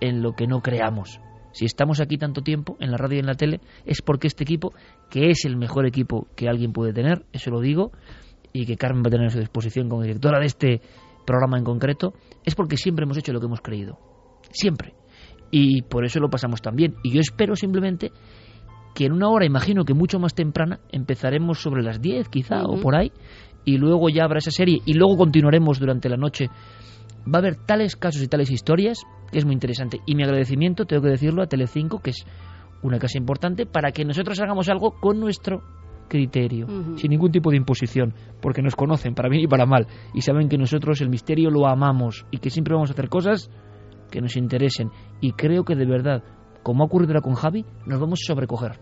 [0.00, 1.20] en lo que no creamos.
[1.52, 4.44] Si estamos aquí tanto tiempo, en la radio y en la tele, es porque este
[4.44, 4.74] equipo,
[5.08, 7.92] que es el mejor equipo que alguien puede tener, eso lo digo,
[8.62, 10.80] y que Carmen va a tener a su disposición como directora de este
[11.26, 13.98] programa en concreto, es porque siempre hemos hecho lo que hemos creído.
[14.50, 14.94] Siempre.
[15.50, 16.94] Y por eso lo pasamos tan bien.
[17.02, 18.12] Y yo espero simplemente
[18.94, 22.80] que en una hora, imagino que mucho más temprana, empezaremos sobre las 10 quizá o
[22.80, 23.12] por ahí,
[23.64, 26.48] y luego ya habrá esa serie, y luego continuaremos durante la noche.
[27.26, 30.00] Va a haber tales casos y tales historias que es muy interesante.
[30.06, 32.24] Y mi agradecimiento, tengo que decirlo, a Telecinco, que es
[32.82, 35.62] una casa importante, para que nosotros hagamos algo con nuestro
[36.08, 40.22] criterio, sin ningún tipo de imposición, porque nos conocen para bien y para mal, y
[40.22, 43.50] saben que nosotros el misterio lo amamos y que siempre vamos a hacer cosas
[44.10, 44.90] que nos interesen.
[45.20, 46.22] Y creo que de verdad,
[46.62, 48.78] como ha ocurrido con Javi, nos vamos a sobrecoger.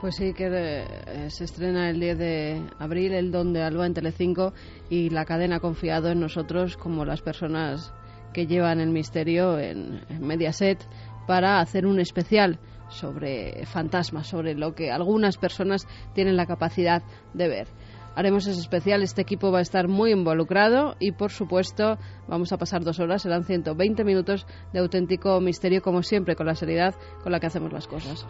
[0.00, 3.94] Pues sí, que eh, se estrena el 10 de abril el Don de Alba en
[3.94, 4.52] Telecinco
[4.90, 7.94] y la cadena ha confiado en nosotros como las personas
[8.34, 10.86] que llevan el misterio en, Mediaset
[11.26, 12.58] para hacer un especial
[12.88, 17.02] sobre fantasmas, sobre lo que algunas personas tienen la capacidad
[17.34, 17.68] de ver.
[18.14, 22.56] Haremos ese especial, este equipo va a estar muy involucrado y por supuesto vamos a
[22.56, 27.30] pasar dos horas, serán 120 minutos de auténtico misterio como siempre, con la seriedad con
[27.30, 28.24] la que hacemos las cosas.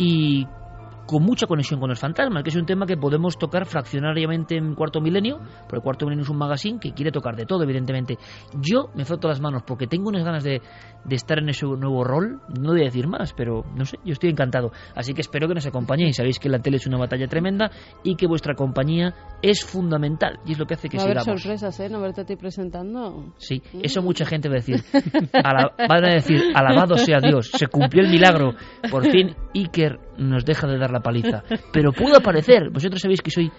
[1.07, 4.74] Con mucha conexión con los fantasmas, que es un tema que podemos tocar fraccionariamente en
[4.74, 5.38] Cuarto Milenio,
[5.68, 8.18] porque Cuarto Milenio es un magazine que quiere tocar de todo, evidentemente.
[8.61, 10.61] Yo me froto las manos porque tengo unas ganas de,
[11.04, 14.12] de estar en ese nuevo rol, no voy a decir más, pero no sé, yo
[14.12, 14.72] estoy encantado.
[14.94, 16.16] Así que espero que nos acompañéis.
[16.16, 17.70] Sabéis que la tele es una batalla tremenda
[18.02, 21.26] y que vuestra compañía es fundamental y es lo que hace que va sigamos.
[21.26, 21.88] a haber sorpresas, ¿eh?
[21.88, 23.32] No verte a ti presentando.
[23.36, 24.82] Sí, eso mucha gente va a decir.
[25.32, 28.54] van a decir, alabado sea Dios, se cumplió el milagro.
[28.90, 31.42] Por fin Iker nos deja de dar la paliza.
[31.72, 32.70] Pero pudo aparecer.
[32.70, 33.50] Vosotros sabéis que soy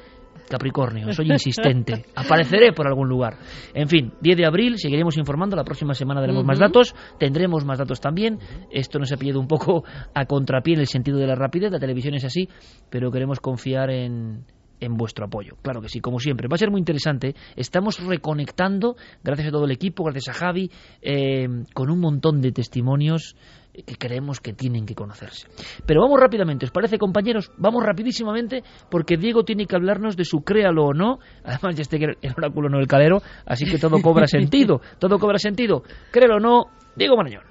[0.47, 2.05] Capricornio, soy insistente.
[2.15, 3.37] Apareceré por algún lugar.
[3.73, 5.55] En fin, 10 de abril, seguiremos informando.
[5.55, 6.95] La próxima semana daremos más datos.
[7.19, 8.39] Tendremos más datos también.
[8.71, 9.83] Esto nos ha pillado un poco
[10.13, 11.71] a contrapié en el sentido de la rapidez.
[11.71, 12.47] La televisión es así,
[12.89, 14.45] pero queremos confiar en,
[14.79, 15.55] en vuestro apoyo.
[15.61, 16.47] Claro que sí, como siempre.
[16.47, 17.35] Va a ser muy interesante.
[17.55, 22.51] Estamos reconectando, gracias a todo el equipo, gracias a Javi, eh, con un montón de
[22.51, 23.35] testimonios
[23.83, 25.47] que creemos que tienen que conocerse.
[25.85, 27.51] Pero vamos rápidamente, ¿os parece, compañeros?
[27.57, 31.19] Vamos rapidísimamente, porque Diego tiene que hablarnos de su créalo o no.
[31.43, 34.81] Además, ya esté el oráculo no el calero, así que todo cobra sentido.
[34.99, 35.83] Todo cobra sentido.
[36.11, 36.65] Créelo o no,
[36.95, 37.43] Diego Marañón.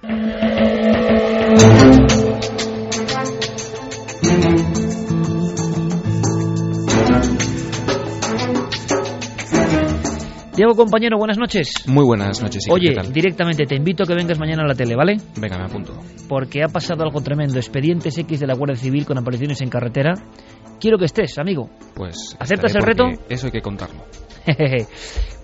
[10.56, 11.70] Diego, compañero, buenas noches.
[11.86, 12.64] Muy buenas noches.
[12.70, 15.18] Oye, directamente te invito a que vengas mañana a la tele, ¿vale?
[15.38, 15.92] Venga, me apunto.
[16.30, 17.58] Porque ha pasado algo tremendo.
[17.58, 20.14] Expedientes X de la Guardia Civil con apariciones en carretera.
[20.80, 21.68] Quiero que estés, amigo.
[21.94, 22.38] Pues.
[22.40, 23.04] ¿Aceptas el reto?
[23.28, 24.02] Eso hay que contarlo.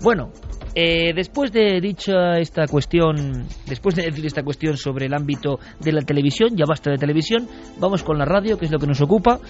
[0.03, 0.31] bueno,
[0.75, 5.93] eh, después de dicha esta cuestión, después de decir esta cuestión sobre el ámbito de
[5.93, 7.47] la televisión, ya basta de televisión,
[7.79, 9.41] vamos con la radio, que es lo que nos ocupa.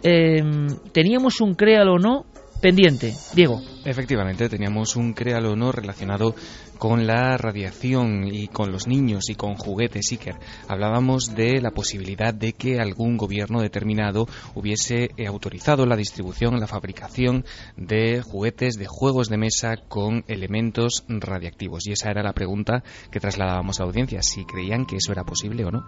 [0.00, 0.44] Eh,
[0.92, 2.26] teníamos un créalo o no
[2.60, 3.14] pendiente.
[3.34, 3.60] Diego.
[3.84, 6.34] Efectivamente, teníamos un créalo no relacionado
[6.78, 10.36] con la radiación y con los niños y con juguetes Iker.
[10.68, 16.66] Hablábamos de la posibilidad de que algún gobierno determinado hubiese eh, autorizado la distribución, la
[16.66, 17.44] fabricación
[17.76, 21.86] de juguetes, de juegos de mesa con elementos radiactivos.
[21.86, 25.24] Y esa era la pregunta que trasladábamos a la audiencia, si creían que eso era
[25.24, 25.84] posible o no.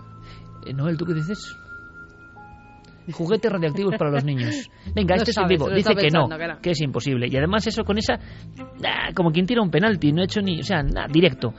[0.66, 1.54] Eh, Noel, ¿tú qué dices?
[3.12, 4.70] Juguetes radiactivos para los niños.
[4.94, 5.68] Venga, este es el vivo.
[5.68, 6.28] Dice que no,
[6.60, 7.26] que es imposible.
[7.30, 8.18] Y además eso con esa,
[9.14, 11.52] como quien tira un penalti, no he hecho ni, o sea, nada, directo.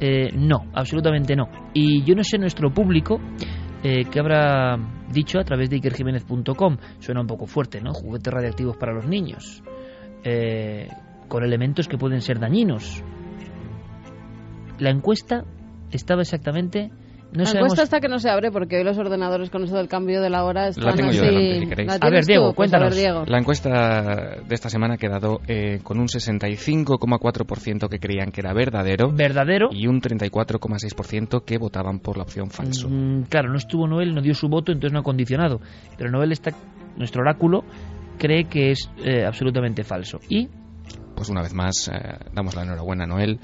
[0.00, 1.48] Eh, no, absolutamente no.
[1.72, 3.18] Y yo no sé nuestro público
[3.82, 4.76] eh, que habrá
[5.10, 6.76] dicho a través de ikerjiménez.com.
[6.98, 7.92] Suena un poco fuerte, ¿no?
[7.92, 9.62] Juguetes radiactivos para los niños.
[10.24, 10.88] Eh,
[11.28, 13.02] con elementos que pueden ser dañinos.
[14.78, 15.44] La encuesta
[15.90, 16.90] estaba exactamente
[17.36, 20.20] la encuesta está que no se abre porque hoy los ordenadores con eso del cambio
[20.20, 21.18] de la hora están la tengo así...
[21.18, 21.98] yo si queréis.
[22.00, 22.96] a ver, Diego, pues cuéntanos.
[23.28, 28.52] La encuesta de esta semana ha quedado eh, con un 65,4% que creían que era
[28.52, 29.12] verdadero.
[29.12, 29.68] ¿Verdadero?
[29.70, 32.88] Y un 34,6% que votaban por la opción falso.
[32.88, 35.60] Mm, claro, no estuvo Noel, no dio su voto, entonces no ha condicionado.
[35.96, 36.52] Pero Noel está,
[36.96, 37.64] nuestro oráculo,
[38.18, 40.18] cree que es eh, absolutamente falso.
[40.28, 40.48] ¿Y?
[41.14, 41.92] Pues una vez más, eh,
[42.32, 43.40] damos la enhorabuena a Noel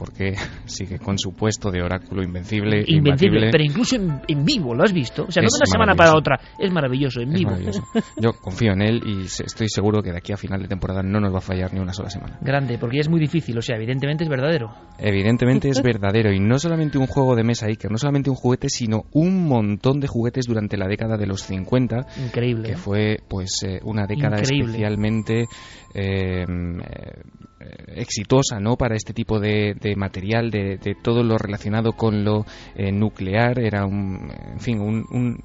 [0.00, 0.34] porque
[0.64, 2.82] sigue con su puesto de oráculo invencible.
[2.86, 5.26] Invencible, pero incluso en, en vivo, ¿lo has visto?
[5.28, 7.50] O sea, no de una semana para otra, es maravilloso, en Es vivo.
[7.50, 7.82] maravilloso.
[8.16, 11.20] Yo confío en él y estoy seguro que de aquí a final de temporada no
[11.20, 12.38] nos va a fallar ni una sola semana.
[12.40, 14.72] Grande, porque ya es muy difícil, o sea, evidentemente es verdadero.
[14.98, 18.70] Evidentemente es verdadero y no solamente un juego de mesa Iker, no solamente un juguete,
[18.70, 22.62] sino un montón de juguetes durante la década de los 50, Increíble.
[22.68, 22.76] que ¿eh?
[22.76, 24.70] fue pues eh, una década Increíble.
[24.70, 25.46] especialmente
[25.92, 26.46] eh,
[27.88, 32.44] exitosa no para este tipo de, de material de, de todo lo relacionado con lo
[32.74, 33.58] eh, nuclear.
[33.60, 35.38] Era un en fin un, un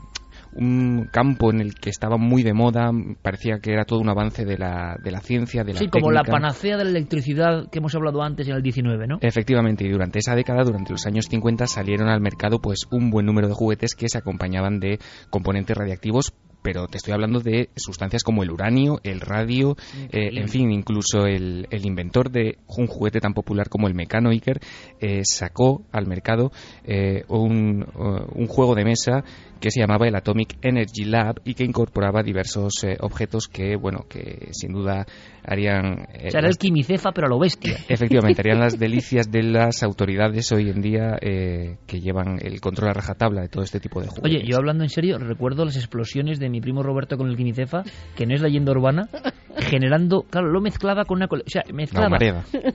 [0.55, 2.89] un campo en el que estaba muy de moda,
[3.21, 6.11] parecía que era todo un avance de la, de la ciencia, de la Sí, como
[6.11, 9.17] la panacea de la electricidad que hemos hablado antes en el 19, ¿no?
[9.21, 13.25] Efectivamente, y durante esa década, durante los años 50, salieron al mercado pues un buen
[13.25, 14.97] número de juguetes que se acompañaban de
[15.29, 16.33] componentes radiactivos
[16.65, 19.77] pero te estoy hablando de sustancias como el uranio, el radio,
[20.09, 24.31] eh, en fin, incluso el, el inventor de un juguete tan popular como el Mecano
[24.31, 24.59] Iker
[24.99, 26.51] eh, sacó al mercado
[26.83, 29.23] eh, un, uh, un juego de mesa
[29.59, 34.05] que se llamaba el Atomic Energy Lab y que incorporaba diversos eh, objetos que, bueno,
[34.09, 35.05] que sin duda
[35.47, 36.07] harían...
[36.13, 37.77] eh, O sea, era el quimicefa, pero a lo bestia.
[37.89, 42.89] Efectivamente, harían las delicias de las autoridades hoy en día eh, que llevan el control
[42.89, 44.23] a rajatabla de todo este tipo de juegos.
[44.25, 47.83] Oye, yo hablando en serio, recuerdo las explosiones de mi primo Roberto con el quimicefa,
[48.15, 49.09] que no es leyenda urbana,
[49.57, 51.25] generando, claro, lo mezclaba con una...
[51.25, 52.17] O sea, mezclaba...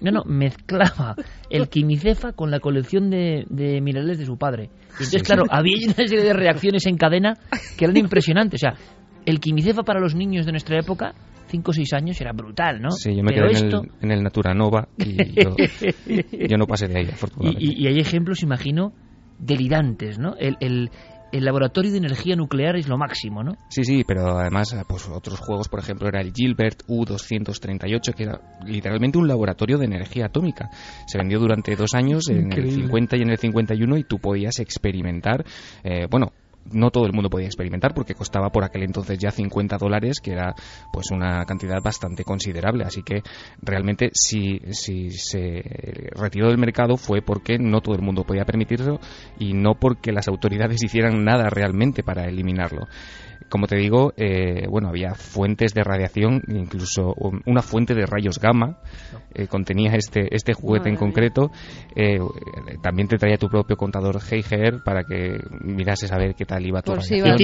[0.01, 1.17] No, no, mezclaba
[1.51, 4.65] el quimicefa con la colección de, de minerales de su padre.
[4.65, 5.49] Y entonces, Sí, claro, sí.
[5.53, 7.35] había una serie de reacciones en cadena
[7.77, 8.61] que eran impresionantes.
[8.63, 8.75] O sea,
[9.27, 11.15] el quimicefa para los niños de nuestra época,
[11.51, 12.91] 5 o 6 años, era brutal, ¿no?
[12.93, 15.51] Sí, yo me Pero quedé en, el, en el Naturanova y yo,
[16.49, 17.65] yo no pasé de ahí, afortunadamente.
[17.65, 18.93] y- y hay ejemplos, imagino,
[19.39, 20.35] delirantes, ¿no?
[20.39, 20.91] El, el-
[21.33, 23.53] el laboratorio de energía nuclear es lo máximo, ¿no?
[23.69, 28.41] Sí, sí, pero además pues otros juegos, por ejemplo, era el Gilbert U238, que era
[28.67, 30.69] literalmente un laboratorio de energía atómica.
[31.07, 32.75] Se vendió durante dos años, en el Increíble.
[32.75, 35.45] 50 y en el 51, y tú podías experimentar,
[35.85, 36.33] eh, bueno,
[36.73, 40.33] no todo el mundo podía experimentar porque costaba por aquel entonces ya 50 dólares, que
[40.33, 40.55] era
[40.93, 42.85] pues una cantidad bastante considerable.
[42.85, 43.23] Así que
[43.63, 45.63] realmente si, si se
[46.13, 49.01] retiró del mercado fue porque no todo el mundo podía permitirlo
[49.39, 52.87] y no porque las autoridades hicieran nada realmente para eliminarlo.
[53.51, 57.15] Como te digo, eh, bueno, había fuentes de radiación, incluso
[57.47, 58.79] una fuente de rayos gamma
[59.35, 61.51] eh, contenía este, este juguete en concreto.
[61.97, 62.21] Eh,
[62.81, 66.81] también te traía tu propio contador Geiger para que mirases a ver qué tal iba
[66.81, 67.39] tu Por si radiación,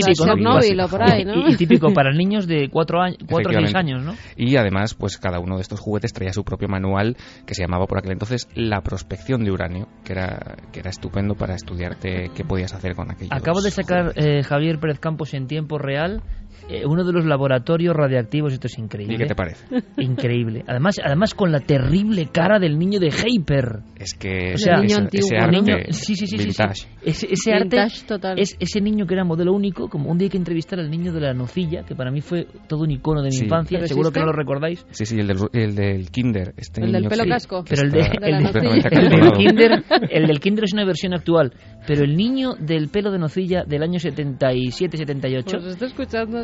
[0.62, 0.74] si.
[0.74, 3.78] Y, y típico para niños de 4 años, cuatro o 6 Efectivamente.
[3.78, 4.14] años, ¿no?
[4.36, 7.86] Y además, pues cada uno de estos juguetes traía su propio manual que se llamaba
[7.86, 12.44] por aquel entonces la prospección de uranio, que era, que era estupendo para estudiarte qué
[12.44, 13.32] podías hacer con aquellos.
[13.32, 16.20] Acabo de sacar eh, Javier Pérez Campos en tiempo real eh,
[16.86, 18.52] uno de los laboratorios radiactivos.
[18.52, 19.14] Esto es increíble.
[19.14, 19.64] ¿Y qué te parece?
[19.98, 20.64] Increíble.
[20.66, 23.80] Además, además con la terrible cara del niño de Hyper.
[23.98, 26.44] Es que el niño ese, antiguo, ese Niño- sí, sí, sí, sí, sí.
[26.44, 26.88] vintage.
[27.02, 28.38] Ese, ese arte Vintage total.
[28.38, 31.12] es ese niño que era modelo único, como un día hay que entrevistar al niño
[31.12, 33.44] de la nocilla, que para mí fue todo un icono de mi Sí.
[33.44, 34.84] infancia, ¿Pero seguro que no lo recordáis.
[34.90, 36.52] Sí, sí, el del, el del Kinder.
[36.56, 37.64] Este El del pelo casco.
[37.68, 41.52] Pero el, de, está el, el del kinder, el del kinder es una versión actual,
[41.86, 46.38] pero el niño del pelo de nocilla del año 77-78 Pues estoy escuchando,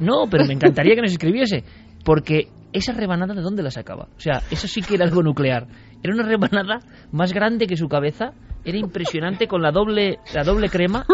[0.00, 1.64] No, pero me encantaría que nos escribiese,
[2.04, 4.08] porque esa rebanada de dónde la sacaba.
[4.16, 5.66] O sea, eso sí que era algo nuclear.
[6.02, 6.80] Era una rebanada
[7.12, 8.32] más grande que su cabeza.
[8.64, 11.06] Era impresionante con la doble la doble crema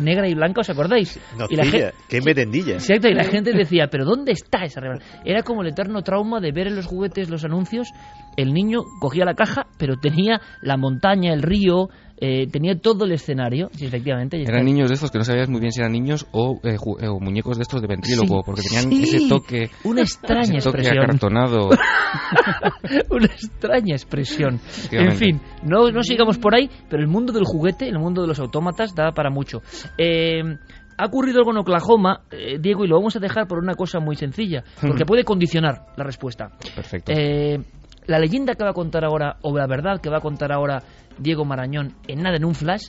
[0.00, 1.18] negra y blanca, ¿os acordáis?
[1.48, 2.74] y la Nocilla, gente, qué merendilla.
[2.74, 5.06] Exacto, y la gente decía, pero ¿dónde está esa rebanada?
[5.24, 7.88] Era como el eterno trauma de ver en los juguetes los anuncios.
[8.36, 11.88] El niño cogía la caja, pero tenía la montaña, el río,
[12.20, 13.68] eh, tenía todo el escenario.
[13.72, 14.36] Sí, efectivamente.
[14.36, 16.76] Eran está- niños de estos que no sabías muy bien si eran niños o, eh,
[17.00, 20.58] eh, o muñecos de estos de ventríloco, Sí, porque tenían sí, ese toque, Una extraña
[20.58, 21.04] ese toque expresión.
[21.04, 21.70] acartonado.
[23.10, 24.60] Una extraña expresión.
[24.90, 28.28] En fin, no, no sigamos por ahí, pero el mundo del juguete, el mundo de
[28.28, 29.62] los autómatas, da para mucho.
[29.98, 30.42] Eh,
[30.98, 34.00] ha ocurrido algo en Oklahoma, eh, Diego, y lo vamos a dejar por una cosa
[34.00, 36.50] muy sencilla, porque puede condicionar la respuesta.
[36.74, 37.12] Perfecto.
[37.16, 37.58] Eh,
[38.06, 40.82] la leyenda que va a contar ahora, o la verdad que va a contar ahora
[41.20, 42.88] Diego Marañón, en nada, en un flash,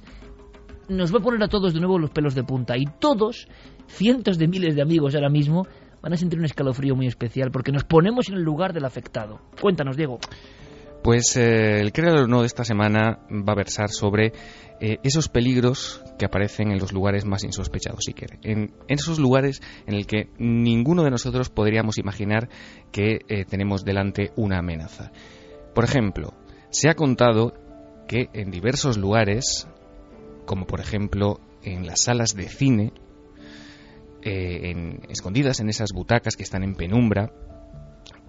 [0.90, 2.78] nos va a poner a todos de nuevo los pelos de punta.
[2.78, 3.48] Y todos,
[3.88, 5.68] cientos de miles de amigos ahora mismo,
[6.02, 9.40] van a sentir un escalofrío muy especial, porque nos ponemos en el lugar del afectado.
[9.62, 10.20] Cuéntanos, Diego.
[11.04, 14.34] Pues eh, el creador no de esta semana va a versar sobre
[14.80, 18.38] eh, esos peligros que aparecen en los lugares más insospechados, quiere.
[18.44, 22.50] En, en esos lugares en el que ninguno de nosotros podríamos imaginar
[22.92, 25.12] que eh, tenemos delante una amenaza.
[25.74, 26.34] Por ejemplo,
[26.70, 27.54] se ha contado
[28.12, 29.70] que en diversos lugares,
[30.46, 32.92] como por ejemplo en las salas de cine,
[34.22, 37.32] eh, en- escondidas en esas butacas que están en penumbra,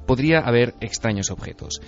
[0.07, 1.81] podría haber extraños objetos.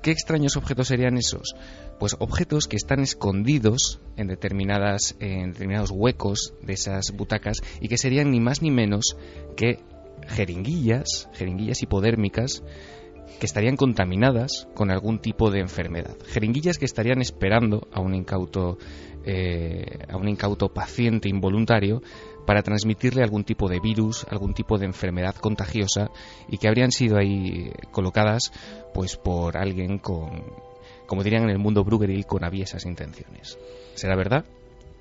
[0.00, 1.54] ¿Qué extraños objetos serían esos?
[2.00, 7.98] Pues objetos que están escondidos en, determinadas, en determinados huecos de esas butacas y que
[7.98, 9.14] serían ni más ni menos
[9.56, 9.78] que
[10.26, 12.62] jeringuillas, jeringuillas hipodérmicas
[13.38, 16.16] que estarían contaminadas con algún tipo de enfermedad.
[16.26, 18.78] Jeringuillas que estarían esperando a un incauto,
[19.24, 22.02] eh, a un incauto paciente involuntario
[22.46, 26.10] para transmitirle algún tipo de virus, algún tipo de enfermedad contagiosa
[26.48, 28.52] y que habrían sido ahí colocadas
[28.94, 30.42] pues por alguien con,
[31.06, 33.58] como dirían en el mundo Brueggeril, con aviesas intenciones.
[33.94, 34.44] ¿Será verdad?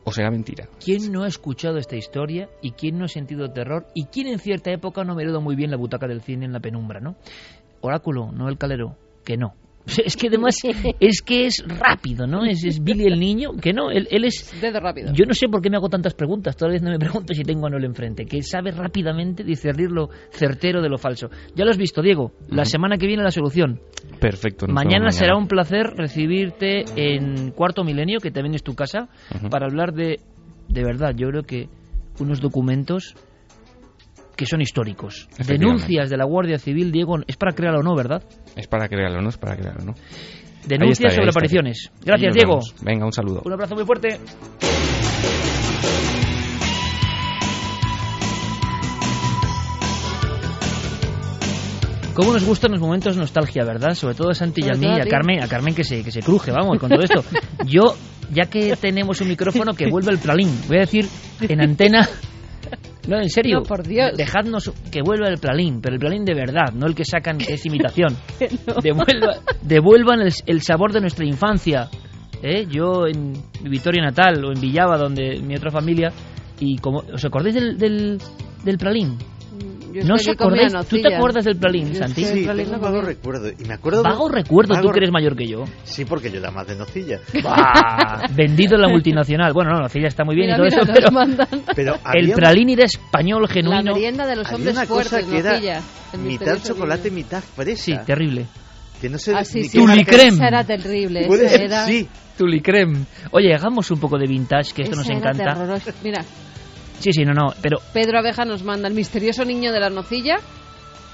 [0.03, 0.67] ¿O será mentira?
[0.83, 4.39] ¿Quién no ha escuchado esta historia y quién no ha sentido terror y quién en
[4.39, 7.15] cierta época no merodo muy bien la butaca del cine en la penumbra, ¿no?
[7.81, 9.53] Oráculo, no el calero, que no.
[10.05, 10.55] Es que además
[10.99, 12.45] es que es rápido, ¿no?
[12.45, 14.53] Es, es Billy el niño, que no, él, él es...
[14.61, 15.11] Dedo rápido.
[15.13, 17.67] Yo no sé por qué me hago tantas preguntas, todavía no me pregunto si tengo
[17.67, 21.29] a Noel enfrente, que sabe rápidamente discernir lo certero de lo falso.
[21.55, 23.79] Ya lo has visto, Diego, la semana que viene la solución.
[24.19, 24.67] Perfecto.
[24.67, 29.09] Mañana será un placer recibirte en Cuarto Milenio, que también es tu casa,
[29.49, 30.19] para hablar de,
[30.67, 31.69] de verdad, yo creo que
[32.19, 33.15] unos documentos
[34.35, 35.27] que son históricos.
[35.45, 38.23] Denuncias de la Guardia Civil, Diego, es para crearlo o no, ¿verdad?
[38.55, 39.29] Es para crearlo, ¿no?
[39.29, 39.93] Es para crearlo, ¿no?
[40.65, 41.91] Denuncias estaré, sobre apariciones.
[42.03, 42.53] Gracias, Diego.
[42.53, 42.75] vemos.
[42.81, 43.41] Venga, un saludo.
[43.43, 44.19] Un abrazo muy fuerte.
[52.13, 53.95] ¿Cómo nos gustan los momentos de nostalgia, verdad?
[53.95, 55.05] Sobre todo a Santi y a mí, a.
[55.05, 57.23] Carmen, a Carmen que se, que se cruje, vamos, con todo esto.
[57.65, 57.95] Yo,
[58.31, 60.49] ya que tenemos un micrófono, que vuelva el Pralín.
[60.67, 61.07] Voy a decir
[61.41, 62.07] en antena...
[63.07, 63.59] No, en serio.
[63.59, 64.11] No, por Dios.
[64.15, 67.53] Dejadnos que vuelva el Pralín, pero el Pralín de verdad, no el que sacan que
[67.53, 68.15] es imitación.
[68.83, 71.89] Devuelva- devuelvan el, el sabor de nuestra infancia.
[72.43, 72.65] ¿eh?
[72.69, 73.31] Yo en
[73.63, 76.11] mi Vitoria natal o en Villava, donde mi otra familia,
[76.59, 78.17] y como ¿os acordáis del, del,
[78.63, 79.17] del Pralín?
[79.93, 80.73] Yo ¿No os acordáis?
[80.87, 82.23] ¿Tú te acuerdas del Pralín, Santi?
[82.23, 83.49] el Sí, pralín tengo un vago recuerdo.
[83.49, 84.03] Y me acuerdo...
[84.03, 85.63] de- Vago recuerdo, tú vago- que eres mayor que yo.
[85.83, 87.19] Sí, porque yo era más de nocilla.
[88.35, 89.53] Vendido en la multinacional.
[89.53, 92.23] Bueno, no, Nocilla está muy bien Mira, y todo mira, eso, pero mandan Pero el
[92.23, 93.93] había- Pralín era español la genuino.
[93.93, 95.81] merienda de los había hombres fuertes, que era nocilla.
[96.13, 97.83] El mitad chocolate, mitad fresa.
[97.83, 98.45] Sí, terrible.
[99.01, 100.35] Que no sé Ah, sí, sí, qué Tuli marca- creme.
[100.35, 101.25] Esa era terrible.
[101.25, 102.07] Puede esa ser, era, sí.
[102.37, 103.05] Tulicrem.
[103.31, 105.57] Oye, hagamos un poco de vintage, que esto nos encanta.
[106.03, 106.23] Mira,
[107.01, 110.37] Sí, sí, no, no, pero Pedro Abeja nos manda el misterioso niño de la nocilla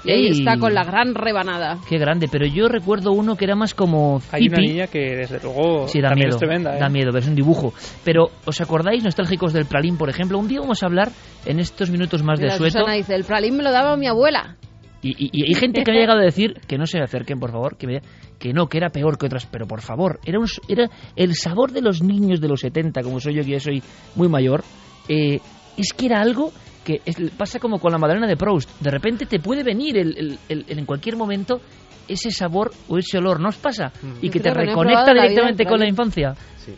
[0.04, 1.78] y ahí está con la gran rebanada.
[1.88, 2.28] qué grande.
[2.30, 6.00] Pero yo recuerdo uno que era más como Hay una niña que desde luego Sí,
[6.00, 6.36] da también miedo.
[6.36, 6.76] es tremenda.
[6.76, 6.78] ¿eh?
[6.78, 7.74] Da miedo, pero es un dibujo.
[8.04, 10.38] Pero, ¿os acordáis, nostálgicos del Pralín, por ejemplo?
[10.38, 11.10] Un día vamos a hablar
[11.46, 12.78] en estos minutos más de Mira, sueto.
[12.78, 14.56] Susana dice, el pralín me lo daba mi abuela.
[15.02, 17.38] Y, y- y hay gente que me ha llegado a decir que no se acerquen,
[17.40, 18.00] por favor, que, me-
[18.38, 19.46] que no, que era peor que otras.
[19.46, 23.18] Pero por favor, era, un, era el sabor de los niños de los 70, como
[23.20, 23.82] soy yo, que ya soy
[24.14, 24.62] muy mayor.
[25.08, 25.40] eh,
[25.78, 26.52] es que era algo
[26.84, 28.68] que es- pasa como con la Madalena de Proust.
[28.80, 31.60] De repente te puede venir el- el- el- el- en cualquier momento
[32.06, 33.92] ese sabor o ese olor, ¿no os pasa?
[34.22, 36.34] Y Yo que te que no reconecta la directamente del con la infancia.
[36.56, 36.74] Sí.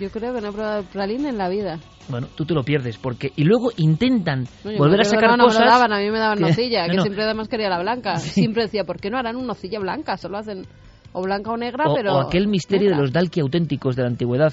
[0.00, 1.78] Yo creo que no he probado el pralín en la vida.
[2.08, 5.44] Bueno, tú te lo pierdes, porque y luego intentan No, volver a sacar no, no
[5.44, 5.60] cosas.
[5.60, 7.02] me lo daban, a mí me daban que- nocilla, no, que no.
[7.02, 8.16] siempre además quería la blanca.
[8.52, 10.18] Siempre decía, ¿por qué no harán una nocilla blanca?
[10.18, 10.66] Solo hacen
[11.14, 12.12] o blanca o negra, o, pero...
[12.16, 14.52] o aquel misterio de los Dalki auténticos de la antigüedad,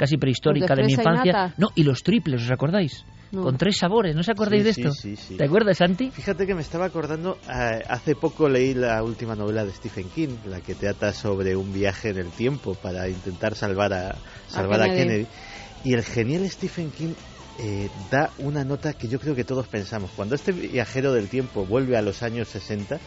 [0.00, 1.52] casi prehistórica de mi y infancia.
[1.58, 3.04] No, y los triples, ¿os acordáis?
[3.32, 3.42] No.
[3.42, 4.92] Con tres sabores, ¿no os acordáis Sí, de esto?
[4.94, 5.36] sí, sí.
[5.36, 6.10] ¿Te acuerdas, Santi?
[6.10, 10.38] Fíjate que me estaba acordando, eh, hace poco leí la última novela de Stephen King,
[10.46, 14.16] la que trata sobre un viaje en el tiempo para intentar salvar a,
[14.48, 15.04] salvar a, Kennedy.
[15.04, 15.26] Kennedy.
[15.84, 17.12] Y el genial Stephen King
[17.58, 20.10] eh, da una nota que yo creo que todos pensamos.
[20.16, 22.98] Cuando este viajero del tiempo vuelve a los años 60,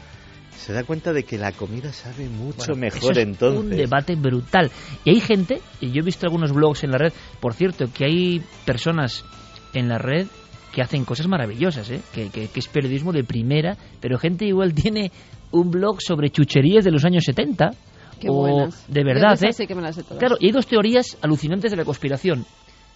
[0.57, 3.59] se da cuenta de que la comida sabe mucho Bueno, mejor eso es entonces.
[3.59, 4.71] un debate brutal.
[5.05, 8.05] Y hay gente, y yo he visto algunos blogs en la red, por cierto, que
[8.05, 9.25] hay personas
[9.73, 10.27] en la red
[10.71, 12.01] que hacen cosas maravillosas, ¿eh?
[12.13, 15.11] que, que- que es periodismo de primera, pero gente igual tiene
[15.51, 17.71] un blog sobre chucherías de los años 70.
[18.19, 18.85] Qué o buenas.
[18.87, 19.53] de verdad, ¿eh?
[19.53, 19.97] sí que me las.
[20.17, 22.45] Claro, y hay dos teorías alucinantes de la conspiración.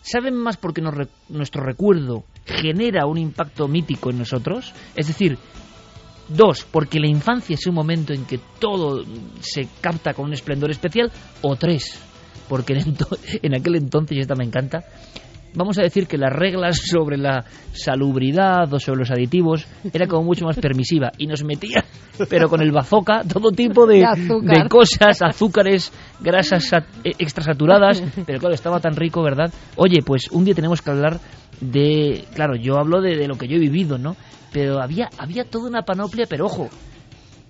[0.02, 4.74] ¿Saben más porque nos re- nuestro recuerdo genera un impacto mítico en nosotros?
[4.96, 5.38] Es decir,
[6.30, 9.04] dos, porque la infancia es un momento en que todo
[9.40, 11.12] se capta con un esplendor especial.
[11.42, 12.00] O tres,
[12.48, 12.96] porque en,
[13.42, 14.84] en aquel entonces, y esta me encanta,
[15.58, 17.44] vamos a decir que las reglas sobre la
[17.74, 21.84] salubridad o sobre los aditivos era como mucho más permisiva y nos metía,
[22.30, 24.64] pero con el bazooka, todo tipo de, De azúcar.
[24.64, 25.92] de cosas, azúcares,
[26.22, 26.72] grasas
[27.04, 29.52] eh, extrasaturadas, pero claro, estaba tan rico, ¿verdad?
[29.76, 31.20] Oye, pues un día tenemos que hablar
[31.60, 34.16] de, claro, yo hablo de, de lo que yo he vivido, ¿no?
[34.54, 36.70] Pero había, había toda una panoplia, pero ojo,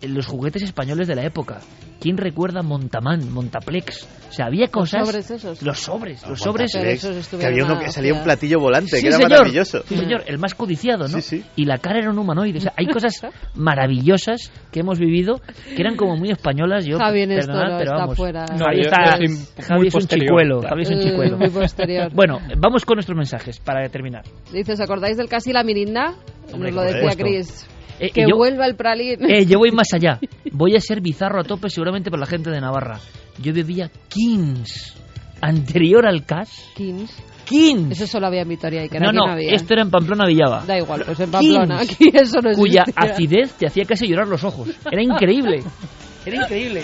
[0.02, 1.60] los juguetes españoles de la época.
[2.00, 4.08] ¿Quién recuerda Montamán, Montaplex?
[4.30, 5.00] O sea, había cosas...
[5.02, 5.62] Los sobres esos.
[5.64, 6.76] Los sobres, los Los sobres...
[6.76, 9.32] Esos que había uno que estuvieron salía un platillo volante, Sí, que era señor.
[9.32, 9.84] maravilloso.
[9.88, 11.20] Sí, señor, el más codiciado, ¿no?
[11.20, 11.44] Sí, sí.
[11.56, 12.60] Y la cara era un humanoide.
[12.60, 13.20] O sea, hay cosas
[13.56, 15.42] maravillosas que hemos vivido
[15.76, 16.86] que eran como muy españolas.
[16.86, 18.18] Yo, Javi en esto perdonad, no pero está vamos.
[18.18, 18.46] fuera.
[18.46, 20.62] No, Javi está, Javi es un chicuelo.
[20.62, 21.38] Javi es un chicuelo.
[21.38, 22.12] muy posterior.
[22.14, 24.24] Bueno, vamos con nuestros mensajes para terminar.
[24.54, 26.14] Dice, ¿os acordáis del casi la mirinda?
[26.54, 27.77] Hombre, Nos lo decía supuesto.
[28.00, 29.20] Eh, Que yo- vuelva el pralín.
[29.30, 30.20] Eh, yo voy más allá.
[30.52, 33.00] Voy a ser bizarro a tope seguramente para la gente de Navarra.
[33.40, 34.96] Yo bebía Kings
[35.42, 36.50] anterior al CAS.
[36.76, 37.12] Kings.
[37.46, 37.92] Kings.
[37.92, 39.54] Eso solo había en Vitoria y que no, no, no había.
[39.54, 40.64] esto era en Pamplona Villaba.
[40.66, 41.80] Da igual, pues en Pamplona.
[41.80, 43.12] Kings, Aquí eso no cuya existía.
[43.14, 44.70] acidez te hacía casi llorar los ojos.
[44.92, 45.64] Era increíble.
[46.26, 46.82] Era increíble.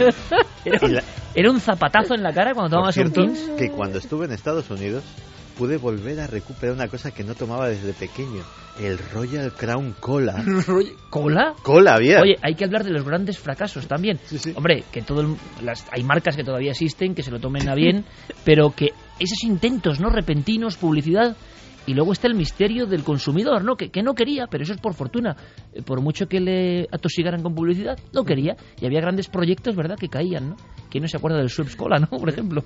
[0.63, 1.03] Era un, la-
[1.35, 3.51] era un zapatazo en la cara cuando tomabas un Kings.
[3.57, 5.03] que cuando estuve en Estados Unidos
[5.57, 8.41] pude volver a recuperar una cosa que no tomaba desde pequeño,
[8.79, 10.43] el Royal Crown Cola.
[11.09, 11.53] ¿Cola?
[11.61, 12.21] Cola había.
[12.21, 14.19] Oye, hay que hablar de los grandes fracasos también.
[14.25, 14.53] Sí, sí.
[14.55, 17.75] Hombre, que todo el- las, hay marcas que todavía existen, que se lo tomen a
[17.75, 18.05] bien,
[18.45, 18.89] pero que
[19.19, 21.35] esos intentos no repentinos, publicidad,
[21.85, 23.75] y luego está el misterio del consumidor, ¿no?
[23.75, 25.35] Que, que no quería, pero eso es por fortuna.
[25.73, 28.55] Eh, Por mucho que le atosigaran con publicidad, no quería.
[28.79, 30.55] Y había grandes proyectos, ¿verdad?, que caían, ¿no?
[30.89, 32.07] ¿Quién no se acuerda del Schweppes Cola, no?
[32.07, 32.63] Por ejemplo.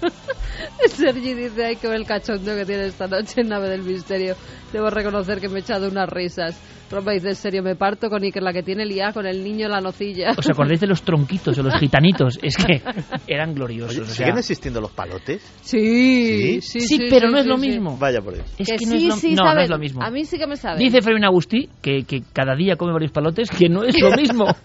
[0.88, 4.34] Sergi dice, hay que ver el cachondo que tiene esta noche en Nave del Misterio.
[4.72, 6.60] Debo reconocer que me he echado unas risas.
[6.90, 9.66] Roma dice, en serio, me parto con Iker, la que tiene liada con el niño
[9.66, 10.30] en la nocilla.
[10.36, 12.38] ¿Os acordáis de los tronquitos o los gitanitos?
[12.42, 12.80] Es que
[13.26, 13.98] eran Oye, gloriosos.
[13.98, 15.42] o sea, ¿Siguen existiendo los palotes?
[15.60, 16.80] Sí, ¿Sí?
[16.80, 17.68] sí, sí, pero sí, no es sí, lo sí.
[17.68, 17.98] mismo.
[17.98, 18.46] Vaya por Dios.
[18.58, 20.02] Es que, que, sí, no, es lo, sí, no, no es lo mismo.
[20.02, 20.78] A mí sí que me sabe.
[20.78, 24.46] Dice Fermín Agustí que, que cada día come varios palotes, que no es lo mismo.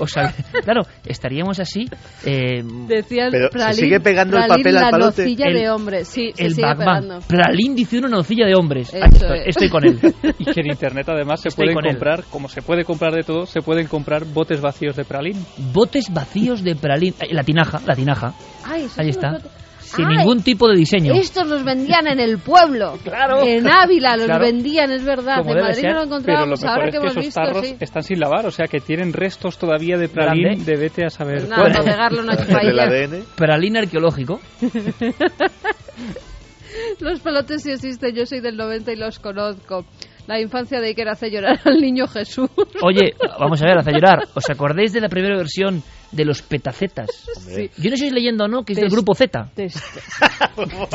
[0.00, 0.32] O sea,
[0.64, 1.84] claro, estaríamos así.
[2.24, 5.22] eh, Decía el Pero se pralín, sigue pegando el pralín, papel al la palote.
[5.22, 6.04] nocilla El- de hombre.
[6.04, 7.02] Sí, se el sigue Bagman.
[7.04, 7.26] pegando.
[7.26, 8.92] Pralín dice una nocilla de hombres.
[8.94, 9.46] Eso estoy, es.
[9.48, 9.98] estoy con él.
[10.38, 11.92] Y que en internet además se Estoy pueden él.
[11.92, 15.44] comprar, como se puede comprar de todo, se pueden comprar botes vacíos de pralín.
[15.72, 17.14] Botes vacíos de pralín.
[17.20, 18.32] eh, La tinaja, la tinaja.
[18.64, 19.32] Ay, Ahí está.
[19.32, 19.59] botes-
[19.96, 21.14] Sin Ay, ningún tipo de diseño.
[21.14, 22.96] Estos los vendían en el pueblo.
[23.04, 23.42] Claro.
[23.44, 24.44] En Ávila los Claro.
[24.44, 25.38] vendían, es verdad.
[25.38, 25.92] Como en Madrid ser.
[25.94, 26.62] no lo Pero lo encontrábamos.
[26.62, 27.76] mejor Ahora es que hemos esos visto, tarros sí.
[27.80, 31.38] están sin lavar, o sea que tienen restos todavía de pralín de vete a saber
[31.38, 32.82] Pues nada, Del chupadilla.
[32.84, 33.24] ADN.
[33.36, 34.40] Pralín arqueológico.
[37.00, 39.84] Los pelotes sí existen, yo soy del 90 y los conozco.
[40.26, 42.48] La infancia de Iker hace llorar al niño Jesús.
[42.82, 44.28] Oye, vamos a ver, hace llorar.
[44.34, 45.82] ¿Os acordáis de la primera versión
[46.12, 47.08] de los petacetas?
[47.36, 47.70] Hombre.
[47.76, 49.50] Yo no sé si leyendo o no, que es del grupo Z.
[50.54, 50.86] ¿Cómo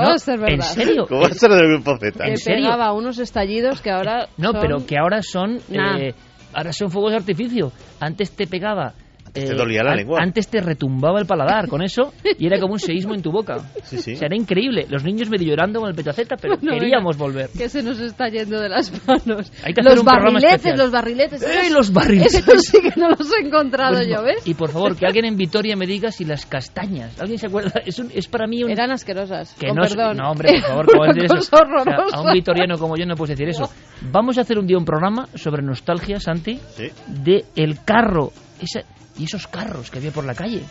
[0.00, 0.54] No, va a ser verdad?
[0.54, 1.06] ¿En serio?
[1.06, 2.24] ¿Cómo va a ser del grupo Z?
[2.24, 2.64] ¿En Que serio?
[2.66, 5.98] pegaba unos estallidos que ahora No, son- pero que ahora son Nah.
[5.98, 6.14] eh,
[6.54, 7.72] ahora son fuegos de artificio.
[8.00, 8.94] Antes te pegaba.
[9.34, 10.18] Antes te eh, dolía la an- lengua.
[10.20, 13.58] Antes te retumbaba el paladar con eso y era como un seísmo en tu boca.
[13.82, 14.12] Sí, sí.
[14.12, 14.86] O sea, era increíble.
[14.90, 17.48] Los niños medio llorando con el petaceta, pero Bueno, queríamos volver.
[17.56, 19.50] que se nos está yendo de las manos.
[19.64, 21.42] Hay que hacer los un programa barriletes, los barriletes.
[21.42, 22.34] ¡Eh, los barriletes!
[22.34, 24.46] Esos sí que no los he encontrado Pues, yo, ¿ves?
[24.46, 27.18] Y por favor, que alguien en Vitoria me diga si las castañas.
[27.20, 27.80] ¿Alguien se acuerda?
[27.86, 28.70] Es, un- es para mí un.
[28.70, 29.54] Eran asquerosas.
[29.58, 30.16] que con no, perdón.
[30.18, 31.36] no, hombre, por favor, ¿cómo decir eso?
[31.36, 33.70] O sea, a un vitoriano como yo no puedes decir eso.
[34.10, 36.88] Vamos a hacer un día un programa sobre nostalgia, Santi, Sí.
[37.06, 38.30] de el carro
[38.60, 38.82] esa-
[39.18, 40.62] y esos carros que había por la calle.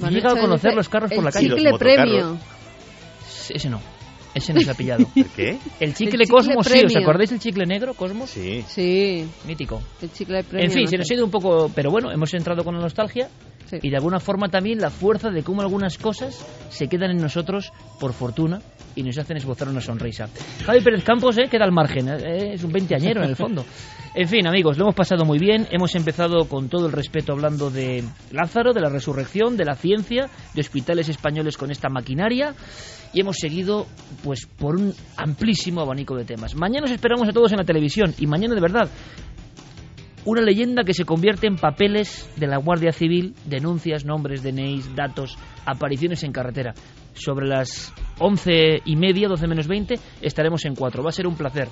[0.00, 1.48] He llegado a conocer los carros por el la calle.
[1.48, 2.38] los chicle premio.
[3.50, 3.80] Ese no.
[4.34, 5.04] Ese no se ha pillado.
[5.16, 5.58] ¿El qué?
[5.80, 6.84] El chicle, Cosmos, sí.
[6.84, 8.30] ¿Os acordáis del chicle negro, Cosmos?
[8.30, 8.64] Sí.
[8.68, 9.82] Sí, Mítico.
[10.02, 10.66] el chicle premio.
[10.66, 12.80] En fin, no se nos ha ido un poco, pero bueno, hemos entrado con la
[12.80, 13.28] nostalgia
[13.66, 13.76] Sí.
[13.82, 17.70] y de alguna forma también la fuerza de cómo algunas cosas se quedan en nosotros
[18.00, 18.62] por fortuna
[18.96, 20.26] y nos hacen esbozar una sonrisa.
[20.64, 23.64] Javi Pérez Campos eh, queda al margen, eh, es un veinteañero en el fondo.
[24.14, 27.70] En fin, amigos, lo hemos pasado muy bien, hemos empezado con todo el respeto hablando
[27.70, 28.02] de
[28.32, 32.54] Lázaro, de la resurrección, de la ciencia, de hospitales españoles con esta maquinaria
[33.12, 33.86] y hemos seguido
[34.24, 36.54] pues por un amplísimo abanico de temas.
[36.54, 38.88] Mañana os esperamos a todos en la televisión y mañana de verdad
[40.24, 45.38] una leyenda que se convierte en papeles de la Guardia Civil, denuncias, nombres, DNIs, datos,
[45.64, 46.74] apariciones en carretera.
[47.14, 51.02] Sobre las once y media, doce menos veinte, estaremos en cuatro.
[51.02, 51.68] Va a ser un placer.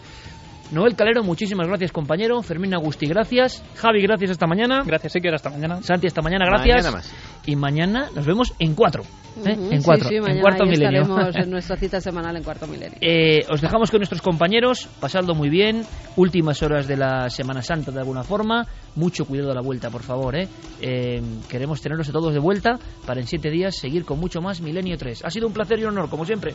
[0.73, 2.43] Noel Calero, muchísimas gracias, compañero.
[2.43, 3.63] Fermín Agustí, gracias.
[3.77, 4.83] Javi, gracias esta mañana.
[4.85, 5.81] Gracias, Iker, hasta mañana.
[5.83, 6.85] Santi, esta mañana, gracias.
[6.85, 7.15] Mañana más.
[7.47, 9.05] Y mañana nos vemos en cuatro.
[9.45, 9.57] ¿eh?
[9.71, 10.09] En cuatro.
[10.09, 11.03] sí, en cuarto milenio.
[11.03, 12.99] estaremos en nuestra cita semanal en cuarto milenio.
[13.01, 15.83] Eh, os dejamos con nuestros compañeros, pasadlo muy bien,
[16.17, 20.03] últimas horas de la Semana Santa de alguna forma, mucho cuidado a la vuelta, por
[20.03, 20.37] favor.
[20.37, 20.49] ¿eh?
[20.81, 24.61] Eh, queremos tenerlos a todos de vuelta para en siete días seguir con mucho más
[24.61, 25.25] Milenio 3.
[25.25, 26.55] Ha sido un placer y un honor, como siempre.